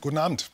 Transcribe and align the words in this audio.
Guten 0.00 0.18
Abend. 0.18 0.52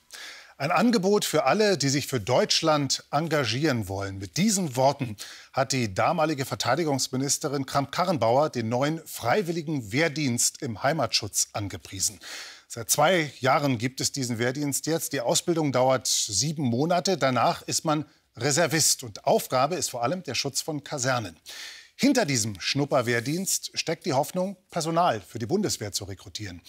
Ein 0.57 0.71
Angebot 0.71 1.27
für 1.27 1.45
alle, 1.45 1.77
die 1.77 1.91
sich 1.91 2.07
für 2.07 2.19
Deutschland 2.19 3.05
engagieren 3.11 3.89
wollen. 3.89 4.17
Mit 4.17 4.39
diesen 4.39 4.75
Worten 4.75 5.19
hat 5.53 5.73
die 5.73 5.93
damalige 5.93 6.47
Verteidigungsministerin 6.47 7.67
Kramp-Karrenbauer 7.67 8.49
den 8.49 8.71
neuen 8.71 9.07
freiwilligen 9.07 9.93
Wehrdienst 9.93 10.63
im 10.63 10.83
Heimatschutz 10.83 11.49
angepriesen. 11.53 12.21
Seit 12.69 12.89
zwei 12.89 13.35
Jahren 13.41 13.77
gibt 13.77 14.01
es 14.01 14.13
diesen 14.13 14.39
Wehrdienst 14.39 14.87
jetzt. 14.87 15.13
Die 15.13 15.21
Ausbildung 15.21 15.73
dauert 15.73 16.07
sieben 16.07 16.63
Monate. 16.63 17.19
Danach 17.19 17.61
ist 17.63 17.85
man 17.85 18.07
Reservist. 18.39 19.03
Und 19.03 19.27
Aufgabe 19.27 19.75
ist 19.75 19.91
vor 19.91 20.03
allem 20.03 20.23
der 20.23 20.35
Schutz 20.35 20.63
von 20.63 20.85
Kasernen. 20.85 21.37
Hinter 21.97 22.25
diesem 22.25 22.59
Schnupperwehrdienst 22.61 23.73
steckt 23.75 24.07
die 24.07 24.15
Hoffnung, 24.15 24.57
Personal 24.71 25.21
für 25.21 25.39
die 25.39 25.47
Bundeswehr 25.47 25.93
zu 25.93 26.05
rekrutieren. 26.05 26.63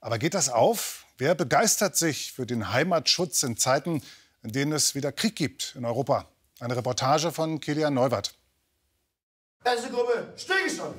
Aber 0.00 0.18
geht 0.18 0.32
das 0.32 0.48
auf? 0.48 1.03
Wer 1.16 1.36
begeistert 1.36 1.96
sich 1.96 2.32
für 2.32 2.44
den 2.44 2.72
Heimatschutz 2.72 3.44
in 3.44 3.56
Zeiten, 3.56 4.02
in 4.42 4.50
denen 4.50 4.72
es 4.72 4.96
wieder 4.96 5.12
Krieg 5.12 5.36
gibt 5.36 5.76
in 5.76 5.84
Europa? 5.84 6.26
Eine 6.58 6.76
Reportage 6.76 7.30
von 7.30 7.60
Kilian 7.60 7.94
Neuwert. 7.94 8.34
Erste 9.64 9.90
Gruppe, 9.90 10.32
Stillstand. 10.36 10.96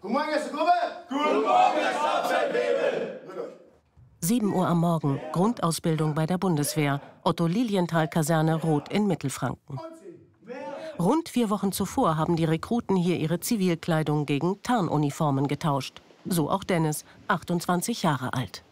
Guten 0.00 0.14
Morgen, 0.14 0.30
erste 0.30 0.50
Gruppe. 0.50 0.70
Guten 1.08 1.42
Morgen, 1.42 1.78
Herr 1.78 1.94
Stabsfeldwebel. 1.94 3.20
7 4.20 4.54
Uhr 4.54 4.68
am 4.68 4.78
Morgen, 4.78 5.20
Grundausbildung 5.32 6.14
bei 6.14 6.26
der 6.26 6.38
Bundeswehr. 6.38 7.00
Otto 7.24 7.46
Lilienthal-Kaserne 7.46 8.54
Roth 8.54 8.88
in 8.88 9.08
Mittelfranken. 9.08 9.80
Rund 11.00 11.28
vier 11.28 11.50
Wochen 11.50 11.72
zuvor 11.72 12.16
haben 12.16 12.36
die 12.36 12.44
Rekruten 12.44 12.94
hier 12.94 13.18
ihre 13.18 13.40
Zivilkleidung 13.40 14.26
gegen 14.26 14.62
Tarnuniformen 14.62 15.48
getauscht. 15.48 16.00
So 16.26 16.50
auch 16.50 16.64
Dennis, 16.64 17.04
28 17.28 18.02
Jahre 18.02 18.32
alt. 18.32 18.62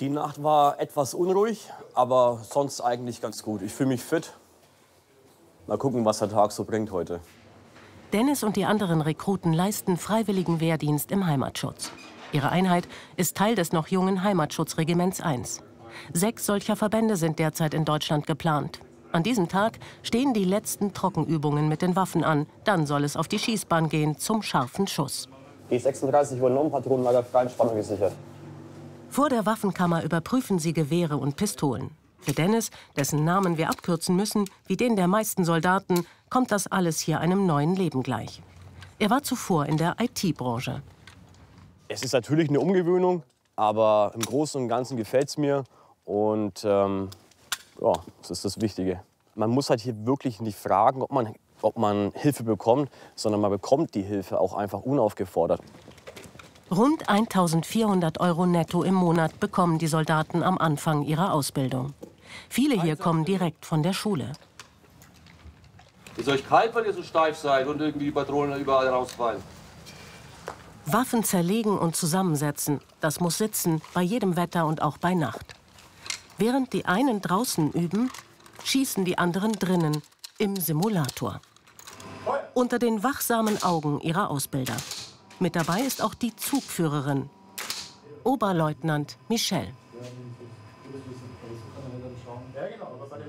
Die 0.00 0.08
Nacht 0.08 0.42
war 0.42 0.80
etwas 0.80 1.14
unruhig, 1.14 1.70
aber 1.94 2.40
sonst 2.50 2.80
eigentlich 2.80 3.20
ganz 3.20 3.42
gut. 3.42 3.62
Ich 3.62 3.72
fühle 3.72 3.90
mich 3.90 4.02
fit. 4.02 4.32
Mal 5.66 5.78
gucken, 5.78 6.04
was 6.04 6.18
der 6.18 6.28
Tag 6.28 6.52
so 6.52 6.64
bringt 6.64 6.90
heute. 6.90 7.20
Dennis 8.12 8.44
und 8.44 8.56
die 8.56 8.64
anderen 8.64 9.00
Rekruten 9.00 9.52
leisten 9.52 9.96
freiwilligen 9.96 10.60
Wehrdienst 10.60 11.10
im 11.10 11.26
Heimatschutz. 11.26 11.90
Ihre 12.32 12.50
Einheit 12.50 12.88
ist 13.16 13.36
Teil 13.36 13.54
des 13.54 13.72
noch 13.72 13.88
jungen 13.88 14.22
Heimatschutzregiments 14.22 15.20
1. 15.20 15.62
Sechs 16.12 16.46
solcher 16.46 16.76
Verbände 16.76 17.16
sind 17.16 17.38
derzeit 17.38 17.74
in 17.74 17.84
Deutschland 17.84 18.26
geplant. 18.26 18.80
An 19.12 19.22
diesem 19.22 19.48
Tag 19.48 19.78
stehen 20.02 20.34
die 20.34 20.44
letzten 20.44 20.92
Trockenübungen 20.92 21.68
mit 21.68 21.82
den 21.82 21.94
Waffen 21.94 22.24
an. 22.24 22.46
Dann 22.64 22.86
soll 22.86 23.04
es 23.04 23.16
auf 23.16 23.28
die 23.28 23.38
Schießbahn 23.38 23.88
gehen 23.88 24.18
zum 24.18 24.42
scharfen 24.42 24.88
Schuss. 24.88 25.28
Die 25.70 25.78
36 25.78 26.40
wurden 26.40 26.56
um 26.56 26.70
Patronenlager 26.70 27.22
freien 27.22 27.48
Spannung 27.48 27.76
gesichert. 27.76 28.12
Vor 29.08 29.28
der 29.28 29.46
Waffenkammer 29.46 30.02
überprüfen 30.02 30.58
sie 30.58 30.72
Gewehre 30.72 31.16
und 31.16 31.36
Pistolen. 31.36 31.90
Für 32.18 32.32
Dennis, 32.32 32.70
dessen 32.96 33.24
Namen 33.24 33.58
wir 33.58 33.68
abkürzen 33.68 34.16
müssen, 34.16 34.46
wie 34.66 34.76
den 34.76 34.96
der 34.96 35.08
meisten 35.08 35.44
Soldaten, 35.44 36.06
kommt 36.30 36.50
das 36.50 36.66
alles 36.66 36.98
hier 37.00 37.20
einem 37.20 37.46
neuen 37.46 37.76
Leben 37.76 38.02
gleich. 38.02 38.42
Er 38.98 39.10
war 39.10 39.22
zuvor 39.22 39.66
in 39.66 39.76
der 39.76 39.96
IT-Branche. 40.00 40.82
Es 41.88 42.02
ist 42.02 42.12
natürlich 42.12 42.48
eine 42.48 42.60
Umgewöhnung, 42.60 43.22
aber 43.56 44.12
im 44.14 44.22
Großen 44.22 44.60
und 44.60 44.68
Ganzen 44.68 44.96
gefällt 44.96 45.28
es 45.28 45.36
mir. 45.36 45.64
Und 46.04 46.64
ähm, 46.64 47.10
ja, 47.80 47.92
das 48.22 48.30
ist 48.30 48.44
das 48.44 48.60
Wichtige. 48.60 49.00
Man 49.34 49.50
muss 49.50 49.70
halt 49.70 49.80
hier 49.80 50.06
wirklich 50.06 50.40
nicht 50.40 50.58
fragen, 50.58 51.02
ob 51.02 51.12
man 51.12 51.34
ob 51.62 51.76
man 51.78 52.12
Hilfe 52.14 52.44
bekommt, 52.44 52.90
sondern 53.14 53.40
man 53.40 53.50
bekommt 53.50 53.94
die 53.94 54.02
Hilfe 54.02 54.40
auch 54.40 54.54
einfach 54.54 54.80
unaufgefordert. 54.80 55.60
Rund 56.70 57.08
1400 57.08 58.20
Euro 58.20 58.46
netto 58.46 58.82
im 58.82 58.94
Monat 58.94 59.38
bekommen 59.38 59.78
die 59.78 59.86
Soldaten 59.86 60.42
am 60.42 60.58
Anfang 60.58 61.02
ihrer 61.02 61.32
Ausbildung. 61.32 61.92
Viele 62.48 62.80
hier 62.80 62.96
kommen 62.96 63.24
direkt 63.24 63.66
von 63.66 63.82
der 63.82 63.92
Schule. 63.92 64.32
Ist 66.16 66.28
euch 66.28 66.46
kalt, 66.46 66.74
weil 66.74 66.86
ihr 66.86 66.92
so 66.92 67.02
steif 67.02 67.36
seid 67.36 67.66
und 67.66 67.80
irgendwie 67.80 68.06
die 68.06 68.10
Patronen 68.10 68.58
überall 68.60 68.88
rausfallen? 68.88 69.42
Waffen 70.86 71.24
zerlegen 71.24 71.78
und 71.78 71.96
zusammensetzen, 71.96 72.80
das 73.00 73.20
muss 73.20 73.38
sitzen, 73.38 73.80
bei 73.94 74.02
jedem 74.02 74.36
Wetter 74.36 74.66
und 74.66 74.82
auch 74.82 74.98
bei 74.98 75.14
Nacht. 75.14 75.54
Während 76.38 76.72
die 76.72 76.84
einen 76.86 77.20
draußen 77.20 77.72
üben, 77.72 78.10
schießen 78.64 79.04
die 79.04 79.18
anderen 79.18 79.52
drinnen 79.52 80.02
im 80.38 80.56
Simulator 80.56 81.40
unter 82.54 82.78
den 82.78 83.02
wachsamen 83.02 83.62
Augen 83.62 84.00
ihrer 84.00 84.30
Ausbilder. 84.30 84.76
Mit 85.38 85.56
dabei 85.56 85.80
ist 85.80 86.02
auch 86.02 86.14
die 86.14 86.34
Zugführerin, 86.34 87.28
Oberleutnant 88.24 89.16
Michelle. 89.28 89.72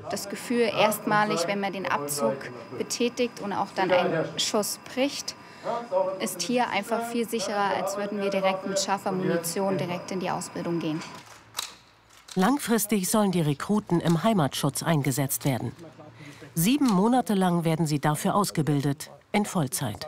Das 0.09 0.29
Gefühl 0.29 0.61
erstmalig, 0.61 1.47
wenn 1.47 1.59
man 1.59 1.73
den 1.73 1.85
Abzug 1.85 2.35
betätigt 2.77 3.39
und 3.41 3.53
auch 3.53 3.67
dann 3.75 3.91
ein 3.91 4.25
Schuss 4.37 4.79
bricht, 4.93 5.35
ist 6.19 6.41
hier 6.41 6.69
einfach 6.69 7.07
viel 7.07 7.27
sicherer, 7.27 7.75
als 7.75 7.97
würden 7.97 8.21
wir 8.21 8.29
direkt 8.29 8.67
mit 8.67 8.79
scharfer 8.79 9.11
Munition 9.11 9.77
direkt 9.77 10.11
in 10.11 10.19
die 10.19 10.29
Ausbildung 10.29 10.79
gehen. 10.79 11.01
Langfristig 12.35 13.09
sollen 13.09 13.31
die 13.31 13.41
Rekruten 13.41 13.99
im 13.99 14.23
Heimatschutz 14.23 14.83
eingesetzt 14.83 15.45
werden. 15.45 15.71
Sieben 16.57 16.87
Monate 16.87 17.33
lang 17.33 17.65
werden 17.65 17.85
sie 17.85 17.99
dafür 17.99 18.33
ausgebildet, 18.33 19.11
in 19.33 19.45
Vollzeit. 19.45 20.07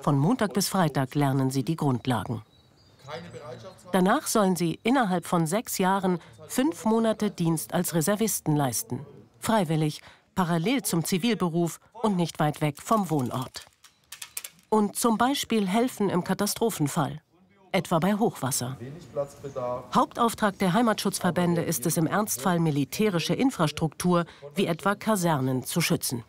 Von 0.00 0.18
Montag 0.18 0.54
bis 0.54 0.68
Freitag 0.68 1.14
lernen 1.14 1.50
sie 1.50 1.64
die 1.64 1.76
Grundlagen. 1.76 2.42
Danach 3.92 4.26
sollen 4.26 4.56
sie 4.56 4.80
innerhalb 4.82 5.26
von 5.26 5.46
sechs 5.46 5.76
Jahren 5.76 6.18
fünf 6.48 6.86
Monate 6.86 7.30
Dienst 7.30 7.74
als 7.74 7.94
Reservisten 7.94 8.56
leisten. 8.56 9.04
Freiwillig, 9.38 10.00
parallel 10.34 10.82
zum 10.82 11.04
Zivilberuf 11.04 11.78
und 11.92 12.16
nicht 12.16 12.40
weit 12.40 12.62
weg 12.62 12.80
vom 12.80 13.10
Wohnort. 13.10 13.66
Und 14.70 14.96
zum 14.96 15.18
Beispiel 15.18 15.68
helfen 15.68 16.08
im 16.08 16.24
Katastrophenfall, 16.24 17.20
etwa 17.72 17.98
bei 17.98 18.14
Hochwasser. 18.14 18.76
Hauptauftrag 19.94 20.58
der 20.58 20.72
Heimatschutzverbände 20.72 21.62
ist 21.62 21.86
es 21.86 21.96
im 21.96 22.06
Ernstfall, 22.06 22.60
militärische 22.60 23.34
Infrastruktur 23.34 24.24
wie 24.54 24.66
etwa 24.66 24.94
Kasernen 24.94 25.64
zu 25.64 25.80
schützen. 25.80 26.24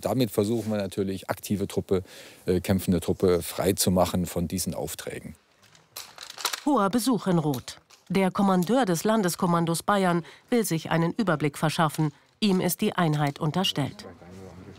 Damit 0.00 0.30
versuchen 0.30 0.70
wir 0.70 0.78
natürlich, 0.78 1.30
aktive 1.30 1.66
Truppe, 1.66 2.02
äh, 2.44 2.60
kämpfende 2.60 3.00
Truppe 3.00 3.42
freizumachen 3.42 4.26
von 4.26 4.46
diesen 4.46 4.74
Aufträgen. 4.74 5.34
Hoher 6.64 6.90
Besuch 6.90 7.26
in 7.26 7.38
Rot. 7.38 7.78
Der 8.08 8.30
Kommandeur 8.30 8.84
des 8.84 9.04
Landeskommandos 9.04 9.82
Bayern 9.82 10.24
will 10.50 10.64
sich 10.64 10.90
einen 10.90 11.12
Überblick 11.12 11.58
verschaffen. 11.58 12.12
Ihm 12.38 12.60
ist 12.60 12.80
die 12.80 12.92
Einheit 12.92 13.40
unterstellt. 13.40 14.06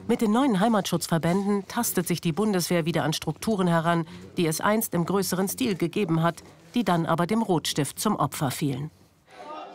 Mit 0.07 0.21
den 0.21 0.31
neuen 0.31 0.61
Heimatschutzverbänden 0.61 1.67
tastet 1.67 2.07
sich 2.07 2.21
die 2.21 2.31
Bundeswehr 2.31 2.85
wieder 2.85 3.03
an 3.03 3.11
Strukturen 3.11 3.67
heran, 3.67 4.05
die 4.37 4.47
es 4.47 4.61
einst 4.61 4.93
im 4.93 5.05
größeren 5.05 5.49
Stil 5.49 5.75
gegeben 5.75 6.23
hat, 6.23 6.43
die 6.75 6.85
dann 6.85 7.05
aber 7.05 7.27
dem 7.27 7.41
Rotstift 7.41 7.99
zum 7.99 8.15
Opfer 8.15 8.49
fielen. 8.49 8.89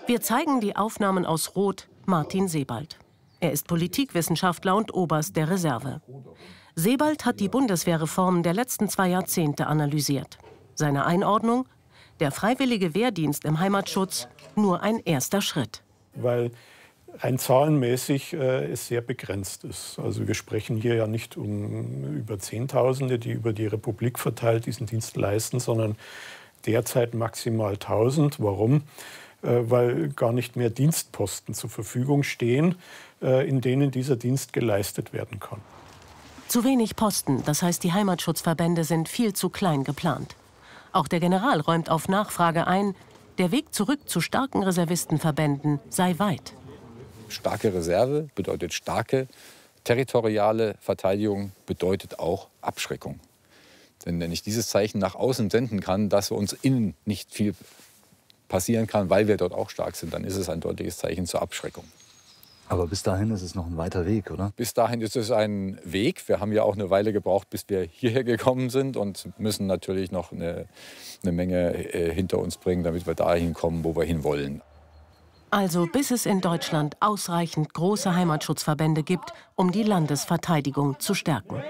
Wir 0.06 0.22
zeigen 0.22 0.60
die 0.60 0.74
Aufnahmen 0.74 1.26
aus 1.26 1.54
Rot 1.54 1.88
Martin 2.06 2.48
Sebald. 2.48 2.98
Er 3.40 3.52
ist 3.52 3.66
Politikwissenschaftler 3.66 4.74
und 4.74 4.94
Oberst 4.94 5.36
der 5.36 5.50
Reserve. 5.50 6.00
Sebald 6.76 7.26
hat 7.26 7.38
die 7.38 7.50
Bundeswehrreformen 7.50 8.42
der 8.42 8.54
letzten 8.54 8.88
zwei 8.88 9.08
Jahrzehnte 9.08 9.66
analysiert. 9.66 10.38
Seine 10.74 11.04
Einordnung? 11.04 11.66
Der 12.20 12.30
freiwillige 12.30 12.94
Wehrdienst 12.94 13.44
im 13.44 13.60
Heimatschutz 13.60 14.28
nur 14.56 14.80
ein 14.80 14.98
erster 14.98 15.42
Schritt. 15.42 15.82
Weil 16.14 16.52
rein 17.18 17.38
zahlenmäßig 17.38 18.32
äh, 18.32 18.70
es 18.70 18.88
sehr 18.88 19.00
begrenzt 19.00 19.64
ist. 19.64 19.98
Also 19.98 20.26
wir 20.26 20.34
sprechen 20.34 20.76
hier 20.76 20.94
ja 20.94 21.06
nicht 21.06 21.36
um 21.36 22.16
über 22.16 22.38
Zehntausende, 22.38 23.18
die 23.18 23.32
über 23.32 23.52
die 23.52 23.66
Republik 23.66 24.18
verteilt 24.18 24.66
diesen 24.66 24.86
Dienst 24.86 25.16
leisten, 25.16 25.60
sondern 25.60 25.96
derzeit 26.66 27.14
maximal 27.14 27.74
1000. 27.74 28.40
Warum? 28.40 28.82
Äh, 29.42 29.70
weil 29.70 30.08
gar 30.10 30.32
nicht 30.32 30.56
mehr 30.56 30.70
Dienstposten 30.70 31.54
zur 31.54 31.68
Verfügung 31.68 32.22
stehen, 32.22 32.76
äh, 33.20 33.48
in 33.48 33.60
denen 33.60 33.90
dieser 33.90 34.16
Dienst 34.16 34.52
geleistet 34.52 35.12
werden 35.12 35.40
kann. 35.40 35.60
Zu 36.46 36.64
wenig 36.64 36.96
Posten, 36.96 37.42
das 37.44 37.62
heißt 37.62 37.82
die 37.82 37.92
Heimatschutzverbände 37.92 38.84
sind 38.84 39.08
viel 39.08 39.32
zu 39.32 39.48
klein 39.48 39.84
geplant. 39.84 40.36
Auch 40.92 41.08
der 41.08 41.18
General 41.18 41.60
räumt 41.60 41.90
auf 41.90 42.08
Nachfrage 42.08 42.66
ein, 42.66 42.94
der 43.38 43.50
Weg 43.50 43.72
zurück 43.74 44.00
zu 44.06 44.20
starken 44.20 44.62
Reservistenverbänden 44.62 45.80
sei 45.88 46.18
weit. 46.18 46.52
Starke 47.32 47.74
Reserve 47.74 48.28
bedeutet 48.34 48.72
starke 48.72 49.26
territoriale 49.84 50.76
Verteidigung, 50.80 51.52
bedeutet 51.66 52.18
auch 52.18 52.48
Abschreckung. 52.60 53.18
Denn 54.06 54.20
wenn 54.20 54.32
ich 54.32 54.42
dieses 54.42 54.68
Zeichen 54.68 54.98
nach 54.98 55.14
außen 55.14 55.50
senden 55.50 55.80
kann, 55.80 56.08
dass 56.08 56.30
uns 56.30 56.52
innen 56.52 56.94
nicht 57.04 57.32
viel 57.32 57.54
passieren 58.48 58.86
kann, 58.86 59.10
weil 59.10 59.28
wir 59.28 59.36
dort 59.36 59.52
auch 59.52 59.70
stark 59.70 59.96
sind, 59.96 60.12
dann 60.12 60.24
ist 60.24 60.36
es 60.36 60.48
ein 60.48 60.60
deutliches 60.60 60.98
Zeichen 60.98 61.26
zur 61.26 61.42
Abschreckung. 61.42 61.84
Aber 62.68 62.86
bis 62.86 63.02
dahin 63.02 63.30
ist 63.30 63.42
es 63.42 63.54
noch 63.54 63.66
ein 63.66 63.76
weiter 63.76 64.06
Weg, 64.06 64.30
oder? 64.30 64.52
Bis 64.56 64.72
dahin 64.72 65.02
ist 65.02 65.16
es 65.16 65.30
ein 65.30 65.78
Weg. 65.84 66.26
Wir 66.26 66.40
haben 66.40 66.52
ja 66.52 66.62
auch 66.62 66.74
eine 66.74 66.88
Weile 66.88 67.12
gebraucht, 67.12 67.50
bis 67.50 67.68
wir 67.68 67.82
hierher 67.82 68.24
gekommen 68.24 68.70
sind 68.70 68.96
und 68.96 69.28
müssen 69.38 69.66
natürlich 69.66 70.10
noch 70.10 70.32
eine, 70.32 70.66
eine 71.22 71.32
Menge 71.32 71.92
äh, 71.92 72.14
hinter 72.14 72.38
uns 72.38 72.56
bringen, 72.56 72.82
damit 72.82 73.06
wir 73.06 73.14
dahin 73.14 73.52
kommen, 73.52 73.84
wo 73.84 73.94
wir 73.94 74.04
hinwollen. 74.04 74.62
Also 75.52 75.86
bis 75.86 76.10
es 76.10 76.24
in 76.24 76.40
Deutschland 76.40 76.96
ausreichend 77.00 77.74
große 77.74 78.14
Heimatschutzverbände 78.14 79.02
gibt, 79.02 79.34
um 79.54 79.70
die 79.70 79.82
Landesverteidigung 79.82 80.98
zu 80.98 81.12
stärken. 81.12 81.62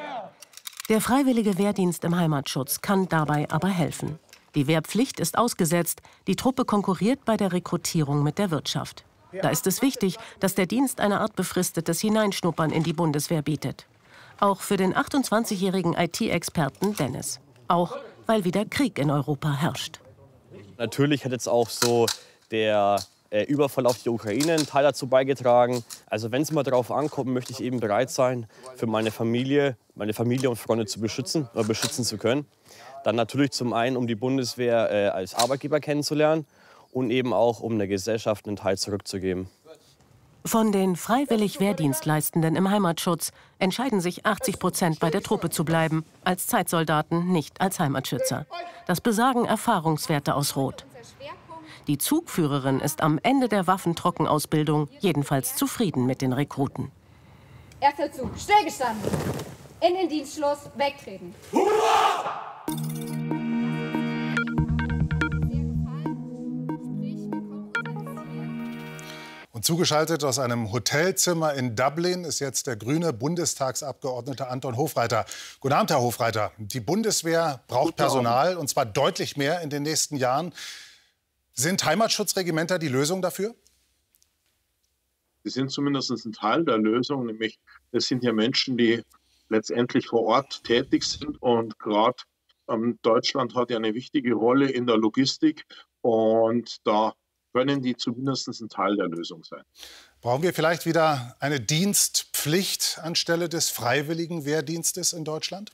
Der 0.88 1.00
freiwillige 1.00 1.58
Wehrdienst 1.58 2.04
im 2.04 2.16
Heimatschutz 2.16 2.80
kann 2.80 3.08
dabei 3.08 3.50
aber 3.50 3.66
helfen. 3.66 4.20
Die 4.54 4.68
Wehrpflicht 4.68 5.18
ist 5.18 5.36
ausgesetzt, 5.36 6.00
die 6.28 6.36
Truppe 6.36 6.64
konkurriert 6.64 7.24
bei 7.24 7.36
der 7.36 7.52
Rekrutierung 7.52 8.22
mit 8.22 8.38
der 8.38 8.52
Wirtschaft. 8.52 9.04
Da 9.42 9.48
ist 9.48 9.66
es 9.66 9.82
wichtig, 9.82 10.16
dass 10.38 10.54
der 10.54 10.66
Dienst 10.66 11.00
eine 11.00 11.18
Art 11.18 11.34
befristetes 11.34 12.00
Hineinschnuppern 12.00 12.70
in 12.70 12.84
die 12.84 12.92
Bundeswehr 12.92 13.42
bietet. 13.42 13.86
Auch 14.38 14.60
für 14.60 14.76
den 14.76 14.94
28-jährigen 14.94 15.94
IT-Experten 15.94 16.94
Dennis. 16.94 17.40
Auch 17.66 17.96
weil 18.26 18.44
wieder 18.44 18.64
Krieg 18.64 19.00
in 19.00 19.10
Europa 19.10 19.52
herrscht. 19.52 19.98
Natürlich 20.78 21.24
hat 21.24 21.32
jetzt 21.32 21.48
auch 21.48 21.68
so 21.68 22.06
der 22.52 23.02
äh, 23.32 23.44
Überfall 23.44 23.86
auf 23.86 24.02
die 24.02 24.10
Ukraine 24.10 24.52
einen 24.52 24.66
Teil 24.66 24.84
dazu 24.84 25.06
beigetragen. 25.06 25.82
Also 26.06 26.30
wenn 26.30 26.42
es 26.42 26.52
mal 26.52 26.62
darauf 26.62 26.90
ankommt, 26.92 27.30
möchte 27.30 27.52
ich 27.52 27.62
eben 27.62 27.80
bereit 27.80 28.10
sein, 28.10 28.46
für 28.76 28.86
meine 28.86 29.10
Familie, 29.10 29.76
meine 29.94 30.12
Familie 30.12 30.50
und 30.50 30.56
Freunde 30.56 30.86
zu 30.86 31.00
beschützen 31.00 31.48
oder 31.54 31.64
beschützen 31.64 32.04
zu 32.04 32.18
können. 32.18 32.46
Dann 33.04 33.16
natürlich 33.16 33.52
zum 33.52 33.72
einen, 33.72 33.96
um 33.96 34.06
die 34.06 34.14
Bundeswehr 34.14 34.90
äh, 34.90 35.08
als 35.08 35.34
Arbeitgeber 35.34 35.80
kennenzulernen 35.80 36.46
und 36.92 37.10
eben 37.10 37.32
auch, 37.32 37.60
um 37.60 37.78
der 37.78 37.88
Gesellschaft 37.88 38.46
einen 38.46 38.56
Teil 38.56 38.76
zurückzugeben. 38.76 39.48
Von 40.44 40.72
den 40.72 40.96
freiwillig 40.96 41.60
Wehrdienstleistenden 41.60 42.56
im 42.56 42.68
Heimatschutz 42.68 43.30
entscheiden 43.60 44.00
sich 44.00 44.26
80 44.26 44.58
Prozent 44.58 45.00
bei 45.00 45.08
der 45.08 45.22
Truppe 45.22 45.50
zu 45.50 45.64
bleiben, 45.64 46.04
als 46.24 46.48
Zeitsoldaten, 46.48 47.32
nicht 47.32 47.60
als 47.60 47.78
Heimatschützer. 47.78 48.46
Das 48.86 49.00
besagen 49.00 49.44
Erfahrungswerte 49.44 50.34
aus 50.34 50.56
Rot. 50.56 50.84
Die 51.88 51.98
Zugführerin 51.98 52.78
ist 52.78 53.02
am 53.02 53.18
Ende 53.22 53.48
der 53.48 53.66
Waffentrockenausbildung 53.66 54.88
jedenfalls 55.00 55.56
zufrieden 55.56 56.06
mit 56.06 56.22
den 56.22 56.32
Rekruten. 56.32 56.92
Erster 57.80 58.12
Zug, 58.12 58.30
stillgestanden. 58.38 59.10
In 59.80 59.94
den 59.94 60.08
Dienstschluss, 60.08 60.70
wegtreten. 60.76 61.34
Hurra! 61.50 62.52
Und 69.50 69.66
zugeschaltet 69.66 70.22
aus 70.22 70.38
einem 70.38 70.72
Hotelzimmer 70.72 71.54
in 71.54 71.74
Dublin 71.74 72.24
ist 72.24 72.38
jetzt 72.38 72.68
der 72.68 72.76
grüne 72.76 73.12
Bundestagsabgeordnete 73.12 74.48
Anton 74.48 74.76
Hofreiter. 74.76 75.24
Guten 75.58 75.74
Abend, 75.74 75.90
Herr 75.90 76.00
Hofreiter. 76.00 76.52
Die 76.58 76.80
Bundeswehr 76.80 77.60
braucht 77.66 77.96
Personal, 77.96 78.56
und 78.56 78.68
zwar 78.68 78.86
deutlich 78.86 79.36
mehr 79.36 79.60
in 79.60 79.70
den 79.70 79.82
nächsten 79.82 80.16
Jahren. 80.16 80.52
Sind 81.54 81.84
Heimatschutzregimenter 81.84 82.78
die 82.78 82.88
Lösung 82.88 83.22
dafür? 83.22 83.54
Sie 85.44 85.50
sind 85.50 85.70
zumindest 85.70 86.10
ein 86.10 86.32
Teil 86.32 86.64
der 86.64 86.78
Lösung, 86.78 87.26
nämlich 87.26 87.58
es 87.90 88.06
sind 88.06 88.22
ja 88.22 88.32
Menschen, 88.32 88.76
die 88.76 89.02
letztendlich 89.48 90.06
vor 90.06 90.22
Ort 90.22 90.64
tätig 90.64 91.04
sind 91.04 91.40
und 91.42 91.78
gerade 91.78 92.16
ähm, 92.68 92.98
Deutschland 93.02 93.54
hat 93.54 93.70
ja 93.70 93.76
eine 93.76 93.94
wichtige 93.94 94.34
Rolle 94.34 94.70
in 94.70 94.86
der 94.86 94.96
Logistik 94.96 95.66
und 96.00 96.86
da 96.86 97.14
können 97.52 97.82
die 97.82 97.96
zumindest 97.96 98.48
ein 98.48 98.68
Teil 98.68 98.96
der 98.96 99.08
Lösung 99.08 99.44
sein. 99.44 99.62
Brauchen 100.20 100.42
wir 100.42 100.54
vielleicht 100.54 100.86
wieder 100.86 101.36
eine 101.40 101.60
Dienstpflicht 101.60 103.00
anstelle 103.02 103.48
des 103.48 103.68
freiwilligen 103.68 104.44
Wehrdienstes 104.44 105.12
in 105.12 105.24
Deutschland? 105.24 105.72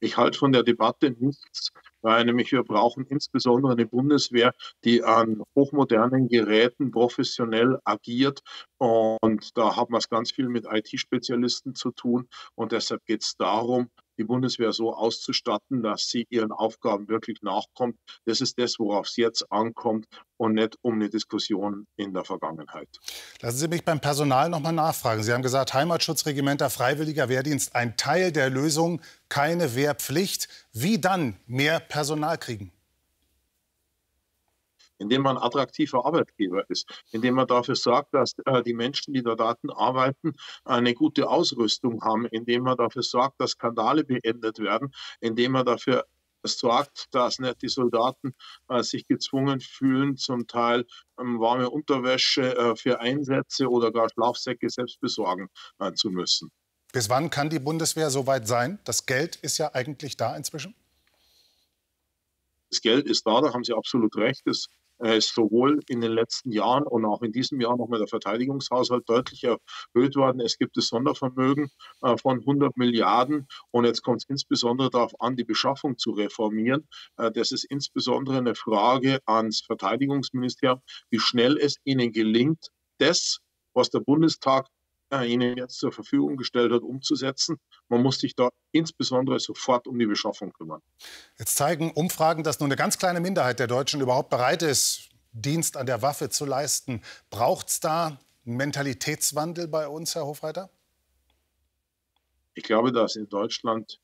Ich 0.00 0.16
halte 0.16 0.38
von 0.38 0.52
der 0.52 0.62
Debatte 0.62 1.10
nichts, 1.10 1.72
weil 2.04 2.24
nämlich 2.24 2.52
wir 2.52 2.62
brauchen 2.62 3.06
insbesondere 3.06 3.72
eine 3.72 3.86
Bundeswehr, 3.86 4.54
die 4.84 5.02
an 5.02 5.42
hochmodernen 5.56 6.28
Geräten 6.28 6.90
professionell 6.90 7.78
agiert. 7.84 8.40
Und 8.78 9.56
da 9.56 9.74
haben 9.74 9.92
wir 9.92 9.98
es 9.98 10.10
ganz 10.10 10.30
viel 10.30 10.48
mit 10.48 10.66
IT-Spezialisten 10.70 11.74
zu 11.74 11.90
tun. 11.90 12.28
Und 12.54 12.72
deshalb 12.72 13.04
geht 13.06 13.22
es 13.22 13.36
darum, 13.36 13.88
die 14.18 14.24
Bundeswehr 14.24 14.72
so 14.72 14.94
auszustatten, 14.94 15.82
dass 15.82 16.08
sie 16.08 16.26
ihren 16.28 16.52
Aufgaben 16.52 17.08
wirklich 17.08 17.42
nachkommt. 17.42 17.96
Das 18.26 18.40
ist 18.40 18.58
das, 18.58 18.78
worauf 18.78 19.06
es 19.06 19.16
jetzt 19.16 19.50
ankommt 19.50 20.06
und 20.36 20.54
nicht 20.54 20.76
um 20.82 20.94
eine 20.94 21.08
Diskussion 21.08 21.86
in 21.96 22.12
der 22.12 22.24
Vergangenheit. 22.24 22.88
Lassen 23.40 23.58
Sie 23.58 23.68
mich 23.68 23.84
beim 23.84 24.00
Personal 24.00 24.48
noch 24.48 24.60
mal 24.60 24.72
nachfragen. 24.72 25.22
Sie 25.22 25.32
haben 25.32 25.42
gesagt, 25.42 25.74
Heimatschutzregimenter, 25.74 26.70
freiwilliger 26.70 27.28
Wehrdienst, 27.28 27.74
ein 27.74 27.96
Teil 27.96 28.32
der 28.32 28.50
Lösung, 28.50 29.00
keine 29.34 29.74
Wehrpflicht. 29.74 30.46
Wie 30.72 31.00
dann 31.00 31.36
mehr 31.48 31.80
Personal 31.80 32.38
kriegen? 32.38 32.70
indem 34.98 35.22
man 35.22 35.36
attraktiver 35.36 36.06
Arbeitgeber 36.06 36.64
ist, 36.70 36.88
indem 37.10 37.34
man 37.34 37.48
dafür 37.48 37.74
sorgt, 37.74 38.14
dass 38.14 38.36
äh, 38.46 38.62
die 38.62 38.74
Menschen, 38.74 39.12
die 39.12 39.24
da 39.24 39.34
Daten 39.34 39.70
arbeiten, 39.70 40.34
eine 40.64 40.94
gute 40.94 41.28
Ausrüstung 41.28 42.00
haben, 42.00 42.26
indem 42.26 42.62
man 42.62 42.76
dafür 42.76 43.02
sorgt, 43.02 43.40
dass 43.40 43.50
Skandale 43.50 44.04
beendet 44.04 44.60
werden, 44.60 44.94
indem 45.20 45.52
man 45.52 45.66
dafür 45.66 46.06
sorgt, 46.44 47.12
dass 47.12 47.40
nicht 47.40 47.60
die 47.60 47.68
Soldaten 47.68 48.34
äh, 48.68 48.84
sich 48.84 49.04
gezwungen 49.08 49.60
fühlen, 49.60 50.16
zum 50.16 50.46
Teil 50.46 50.86
ähm, 51.18 51.40
warme 51.40 51.68
Unterwäsche 51.70 52.56
äh, 52.56 52.76
für 52.76 53.00
Einsätze 53.00 53.68
oder 53.68 53.90
gar 53.90 54.08
Schlafsäcke 54.10 54.70
selbst 54.70 55.00
besorgen 55.00 55.48
äh, 55.80 55.92
zu 55.92 56.10
müssen. 56.10 56.52
Bis 56.94 57.10
wann 57.10 57.28
kann 57.28 57.50
die 57.50 57.58
Bundeswehr 57.58 58.08
so 58.08 58.28
weit 58.28 58.46
sein? 58.46 58.78
Das 58.84 59.04
Geld 59.04 59.34
ist 59.34 59.58
ja 59.58 59.74
eigentlich 59.74 60.16
da 60.16 60.36
inzwischen. 60.36 60.76
Das 62.70 62.80
Geld 62.82 63.06
ist 63.06 63.26
da, 63.26 63.40
da 63.40 63.52
haben 63.52 63.64
Sie 63.64 63.74
absolut 63.74 64.16
recht. 64.16 64.44
Äh, 65.02 65.18
ist 65.18 65.34
sowohl 65.34 65.80
in 65.88 66.00
den 66.00 66.12
letzten 66.12 66.52
Jahren 66.52 66.84
und 66.84 67.04
auch 67.04 67.22
in 67.22 67.32
diesem 67.32 67.60
Jahr 67.60 67.76
nochmal 67.76 67.98
der 67.98 68.06
Verteidigungshaushalt 68.06 69.08
deutlich 69.08 69.42
erhöht 69.42 70.14
worden. 70.14 70.38
Es 70.38 70.56
gibt 70.56 70.76
das 70.76 70.86
Sondervermögen 70.86 71.68
äh, 72.02 72.16
von 72.16 72.38
100 72.38 72.76
Milliarden 72.76 73.48
und 73.72 73.86
jetzt 73.86 74.02
kommt 74.02 74.22
es 74.22 74.28
insbesondere 74.28 74.88
darauf 74.90 75.20
an, 75.20 75.34
die 75.34 75.42
Beschaffung 75.42 75.98
zu 75.98 76.12
reformieren. 76.12 76.86
Äh, 77.16 77.32
das 77.32 77.50
ist 77.50 77.64
insbesondere 77.64 78.38
eine 78.38 78.54
Frage 78.54 79.18
ans 79.26 79.62
Verteidigungsministerium, 79.66 80.80
wie 81.10 81.18
schnell 81.18 81.58
es 81.58 81.74
ihnen 81.82 82.12
gelingt, 82.12 82.68
das, 82.98 83.40
was 83.72 83.90
der 83.90 83.98
Bundestag 83.98 84.68
Ihnen 85.22 85.56
jetzt 85.56 85.78
zur 85.78 85.92
Verfügung 85.92 86.36
gestellt 86.36 86.72
hat, 86.72 86.82
umzusetzen. 86.82 87.58
Man 87.88 88.02
muss 88.02 88.18
sich 88.18 88.34
da 88.34 88.48
insbesondere 88.72 89.38
sofort 89.38 89.86
um 89.86 89.98
die 89.98 90.06
Beschaffung 90.06 90.52
kümmern. 90.52 90.80
Jetzt 91.38 91.56
zeigen 91.56 91.92
Umfragen, 91.92 92.42
dass 92.42 92.60
nur 92.60 92.66
eine 92.66 92.76
ganz 92.76 92.98
kleine 92.98 93.20
Minderheit 93.20 93.58
der 93.58 93.66
Deutschen 93.66 94.00
überhaupt 94.00 94.30
bereit 94.30 94.62
ist, 94.62 95.10
Dienst 95.32 95.76
an 95.76 95.86
der 95.86 96.00
Waffe 96.00 96.30
zu 96.30 96.46
leisten. 96.46 97.02
Braucht 97.30 97.68
es 97.68 97.80
da 97.80 98.18
einen 98.46 98.56
Mentalitätswandel 98.56 99.68
bei 99.68 99.88
uns, 99.88 100.14
Herr 100.14 100.26
Hofreiter? 100.26 100.70
Ich 102.54 102.64
glaube, 102.64 102.92
dass 102.92 103.16
in 103.16 103.28
Deutschland 103.28 104.00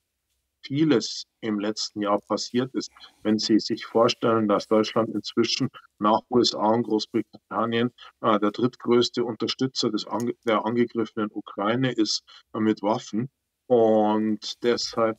vieles 0.62 1.24
im 1.40 1.58
letzten 1.58 2.02
Jahr 2.02 2.20
passiert 2.20 2.74
ist. 2.74 2.90
Wenn 3.22 3.38
Sie 3.38 3.58
sich 3.58 3.86
vorstellen, 3.86 4.48
dass 4.48 4.66
Deutschland 4.66 5.10
inzwischen 5.14 5.68
nach 5.98 6.20
USA 6.30 6.70
und 6.74 6.84
Großbritannien 6.84 7.92
äh, 8.20 8.38
der 8.38 8.50
drittgrößte 8.50 9.24
Unterstützer 9.24 9.90
des 9.90 10.06
ange 10.06 10.34
der 10.46 10.64
angegriffenen 10.64 11.30
Ukraine 11.32 11.92
ist 11.92 12.22
äh, 12.54 12.60
mit 12.60 12.82
Waffen. 12.82 13.30
Und 13.66 14.62
deshalb 14.62 15.18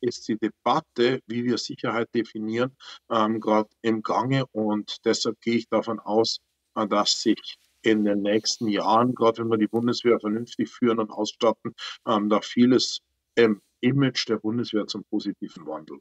ist 0.00 0.28
die 0.28 0.38
Debatte, 0.38 1.20
wie 1.26 1.44
wir 1.44 1.58
Sicherheit 1.58 2.08
definieren, 2.14 2.76
ähm, 3.10 3.40
gerade 3.40 3.68
im 3.82 4.02
Gange. 4.02 4.46
Und 4.52 5.04
deshalb 5.04 5.40
gehe 5.40 5.56
ich 5.56 5.68
davon 5.68 5.98
aus, 5.98 6.38
äh, 6.74 6.86
dass 6.86 7.20
sich 7.20 7.58
in 7.82 8.04
den 8.04 8.22
nächsten 8.22 8.68
Jahren, 8.68 9.14
gerade 9.14 9.38
wenn 9.38 9.50
wir 9.50 9.58
die 9.58 9.68
Bundeswehr 9.68 10.18
vernünftig 10.20 10.68
führen 10.68 10.98
und 10.98 11.10
ausstatten, 11.10 11.74
ähm, 12.06 12.28
da 12.28 12.40
vieles 12.40 13.00
ähm, 13.36 13.60
Image 13.80 14.28
der 14.28 14.36
Bundeswehr 14.36 14.86
zum 14.86 15.04
positiven 15.04 15.66
Wandel. 15.66 15.98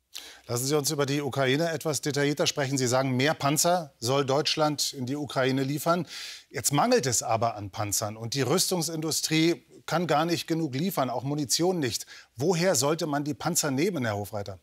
Lassen 0.47 0.65
Sie 0.65 0.75
uns 0.75 0.91
über 0.91 1.05
die 1.05 1.21
Ukraine 1.21 1.71
etwas 1.71 2.01
detaillierter 2.01 2.47
sprechen. 2.47 2.77
Sie 2.77 2.87
sagen, 2.87 3.15
mehr 3.15 3.33
Panzer 3.33 3.93
soll 3.99 4.25
Deutschland 4.25 4.93
in 4.93 5.05
die 5.05 5.15
Ukraine 5.15 5.63
liefern. 5.63 6.07
Jetzt 6.49 6.73
mangelt 6.73 7.05
es 7.05 7.23
aber 7.23 7.55
an 7.55 7.71
Panzern 7.71 8.17
und 8.17 8.33
die 8.33 8.41
Rüstungsindustrie 8.41 9.63
kann 9.85 10.05
gar 10.05 10.25
nicht 10.25 10.47
genug 10.47 10.75
liefern, 10.75 11.09
auch 11.09 11.23
Munition 11.23 11.79
nicht. 11.79 12.05
Woher 12.35 12.75
sollte 12.75 13.07
man 13.07 13.23
die 13.23 13.33
Panzer 13.33 13.71
nehmen, 13.71 14.05
Herr 14.05 14.17
Hofreiter? 14.17 14.59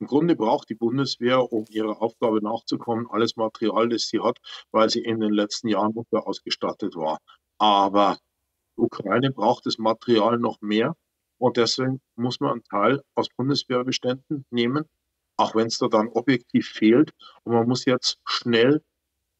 Im 0.00 0.06
Grunde 0.06 0.36
braucht 0.36 0.68
die 0.68 0.74
Bundeswehr, 0.74 1.52
um 1.52 1.64
ihrer 1.68 2.02
Aufgabe 2.02 2.42
nachzukommen, 2.42 3.06
alles 3.10 3.36
Material, 3.36 3.88
das 3.88 4.08
sie 4.08 4.20
hat, 4.20 4.38
weil 4.70 4.90
sie 4.90 5.00
in 5.00 5.20
den 5.20 5.32
letzten 5.32 5.68
Jahren 5.68 5.94
ausgestattet 6.10 6.94
war. 6.94 7.18
Aber 7.58 8.18
die 8.76 8.82
Ukraine 8.82 9.30
braucht 9.30 9.66
das 9.66 9.78
Material 9.78 10.38
noch 10.38 10.60
mehr. 10.60 10.94
Und 11.38 11.56
deswegen 11.56 12.00
muss 12.16 12.40
man 12.40 12.52
einen 12.52 12.64
Teil 12.64 13.02
aus 13.14 13.28
Bundeswehrbeständen 13.36 14.44
nehmen, 14.50 14.84
auch 15.36 15.54
wenn 15.54 15.66
es 15.66 15.78
da 15.78 15.88
dann 15.88 16.08
objektiv 16.08 16.68
fehlt. 16.68 17.12
Und 17.44 17.54
man 17.54 17.68
muss 17.68 17.84
jetzt 17.84 18.18
schnell 18.24 18.82